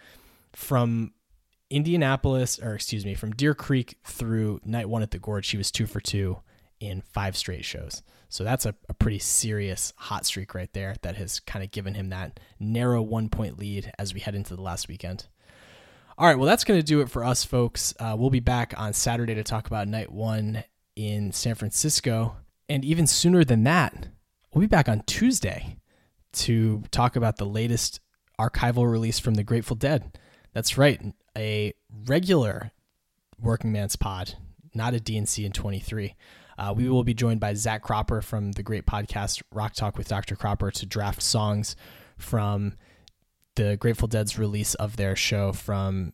From 0.52 1.12
Indianapolis, 1.72 2.58
or 2.58 2.74
excuse 2.74 3.04
me, 3.04 3.14
from 3.14 3.32
Deer 3.32 3.54
Creek 3.54 3.96
through 4.04 4.60
night 4.64 4.88
one 4.88 5.02
at 5.02 5.10
the 5.10 5.18
Gorge, 5.18 5.46
she 5.46 5.56
was 5.56 5.70
two 5.70 5.86
for 5.86 6.00
two 6.00 6.40
in 6.80 7.00
five 7.00 7.36
straight 7.36 7.64
shows. 7.64 8.02
So 8.28 8.44
that's 8.44 8.66
a, 8.66 8.74
a 8.88 8.94
pretty 8.94 9.18
serious 9.18 9.92
hot 9.96 10.26
streak 10.26 10.54
right 10.54 10.72
there 10.74 10.96
that 11.02 11.16
has 11.16 11.40
kind 11.40 11.64
of 11.64 11.70
given 11.70 11.94
him 11.94 12.10
that 12.10 12.38
narrow 12.60 13.00
one 13.00 13.30
point 13.30 13.58
lead 13.58 13.90
as 13.98 14.12
we 14.12 14.20
head 14.20 14.34
into 14.34 14.54
the 14.54 14.62
last 14.62 14.86
weekend. 14.86 15.28
All 16.18 16.26
right, 16.26 16.36
well, 16.36 16.46
that's 16.46 16.64
going 16.64 16.78
to 16.78 16.84
do 16.84 17.00
it 17.00 17.10
for 17.10 17.24
us, 17.24 17.42
folks. 17.42 17.94
Uh, 17.98 18.16
we'll 18.18 18.30
be 18.30 18.40
back 18.40 18.74
on 18.76 18.92
Saturday 18.92 19.34
to 19.34 19.42
talk 19.42 19.66
about 19.66 19.88
night 19.88 20.12
one 20.12 20.64
in 20.94 21.32
San 21.32 21.54
Francisco. 21.54 22.36
And 22.68 22.84
even 22.84 23.06
sooner 23.06 23.44
than 23.44 23.64
that, 23.64 24.08
we'll 24.52 24.60
be 24.60 24.66
back 24.66 24.90
on 24.90 25.02
Tuesday 25.06 25.78
to 26.34 26.82
talk 26.90 27.16
about 27.16 27.38
the 27.38 27.46
latest 27.46 28.00
archival 28.38 28.90
release 28.90 29.18
from 29.18 29.34
the 29.34 29.42
Grateful 29.42 29.76
Dead. 29.76 30.18
That's 30.52 30.76
right 30.76 31.14
a 31.36 31.72
regular 32.06 32.72
Working 33.40 33.72
Man's 33.72 33.96
Pod, 33.96 34.36
not 34.74 34.94
a 34.94 34.98
DNC 34.98 35.44
in 35.44 35.52
23. 35.52 36.14
Uh, 36.58 36.72
we 36.76 36.88
will 36.88 37.04
be 37.04 37.14
joined 37.14 37.40
by 37.40 37.54
Zach 37.54 37.82
Cropper 37.82 38.20
from 38.20 38.52
the 38.52 38.62
great 38.62 38.86
podcast 38.86 39.42
Rock 39.52 39.74
Talk 39.74 39.96
with 39.96 40.08
Dr. 40.08 40.36
Cropper 40.36 40.70
to 40.70 40.86
draft 40.86 41.22
songs 41.22 41.74
from 42.16 42.74
the 43.56 43.76
Grateful 43.76 44.08
Dead's 44.08 44.38
release 44.38 44.74
of 44.74 44.96
their 44.96 45.16
show 45.16 45.52
from 45.52 46.12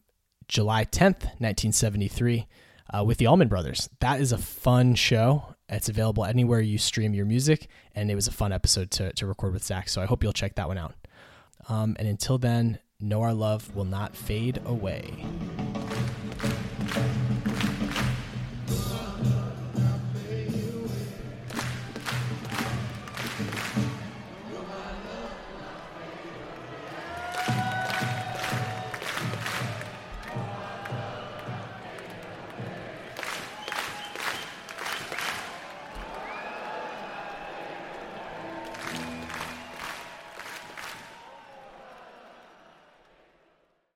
July 0.49 0.85
10th, 0.85 1.25
1973, 1.39 2.47
uh, 2.95 3.05
with 3.05 3.19
the 3.19 3.27
Allman 3.27 3.49
Brothers. 3.49 3.89
That 4.01 4.21
is 4.21 4.33
a 4.33 4.39
fun 4.39 4.95
show. 4.95 5.55
It's 5.69 5.89
available 5.89 6.25
anywhere 6.25 6.61
you 6.61 6.79
stream 6.79 7.13
your 7.13 7.27
music, 7.27 7.69
and 7.95 8.11
it 8.11 8.15
was 8.15 8.27
a 8.27 8.33
fun 8.33 8.53
episode 8.53 8.91
to, 8.93 9.13
to 9.13 9.27
record 9.27 9.53
with 9.53 9.65
Zach. 9.65 9.89
So 9.89 10.01
I 10.01 10.07
hope 10.07 10.23
you'll 10.23 10.33
check 10.33 10.55
that 10.55 10.69
one 10.69 10.79
out. 10.79 10.95
Um, 11.69 11.95
and 11.99 12.09
until 12.09 12.39
then, 12.39 12.79
Know 13.01 13.23
Our 13.23 13.33
Love 13.33 13.77
Will 13.77 13.85
Not 13.85 14.17
Fade 14.17 14.61
Away. 14.67 15.25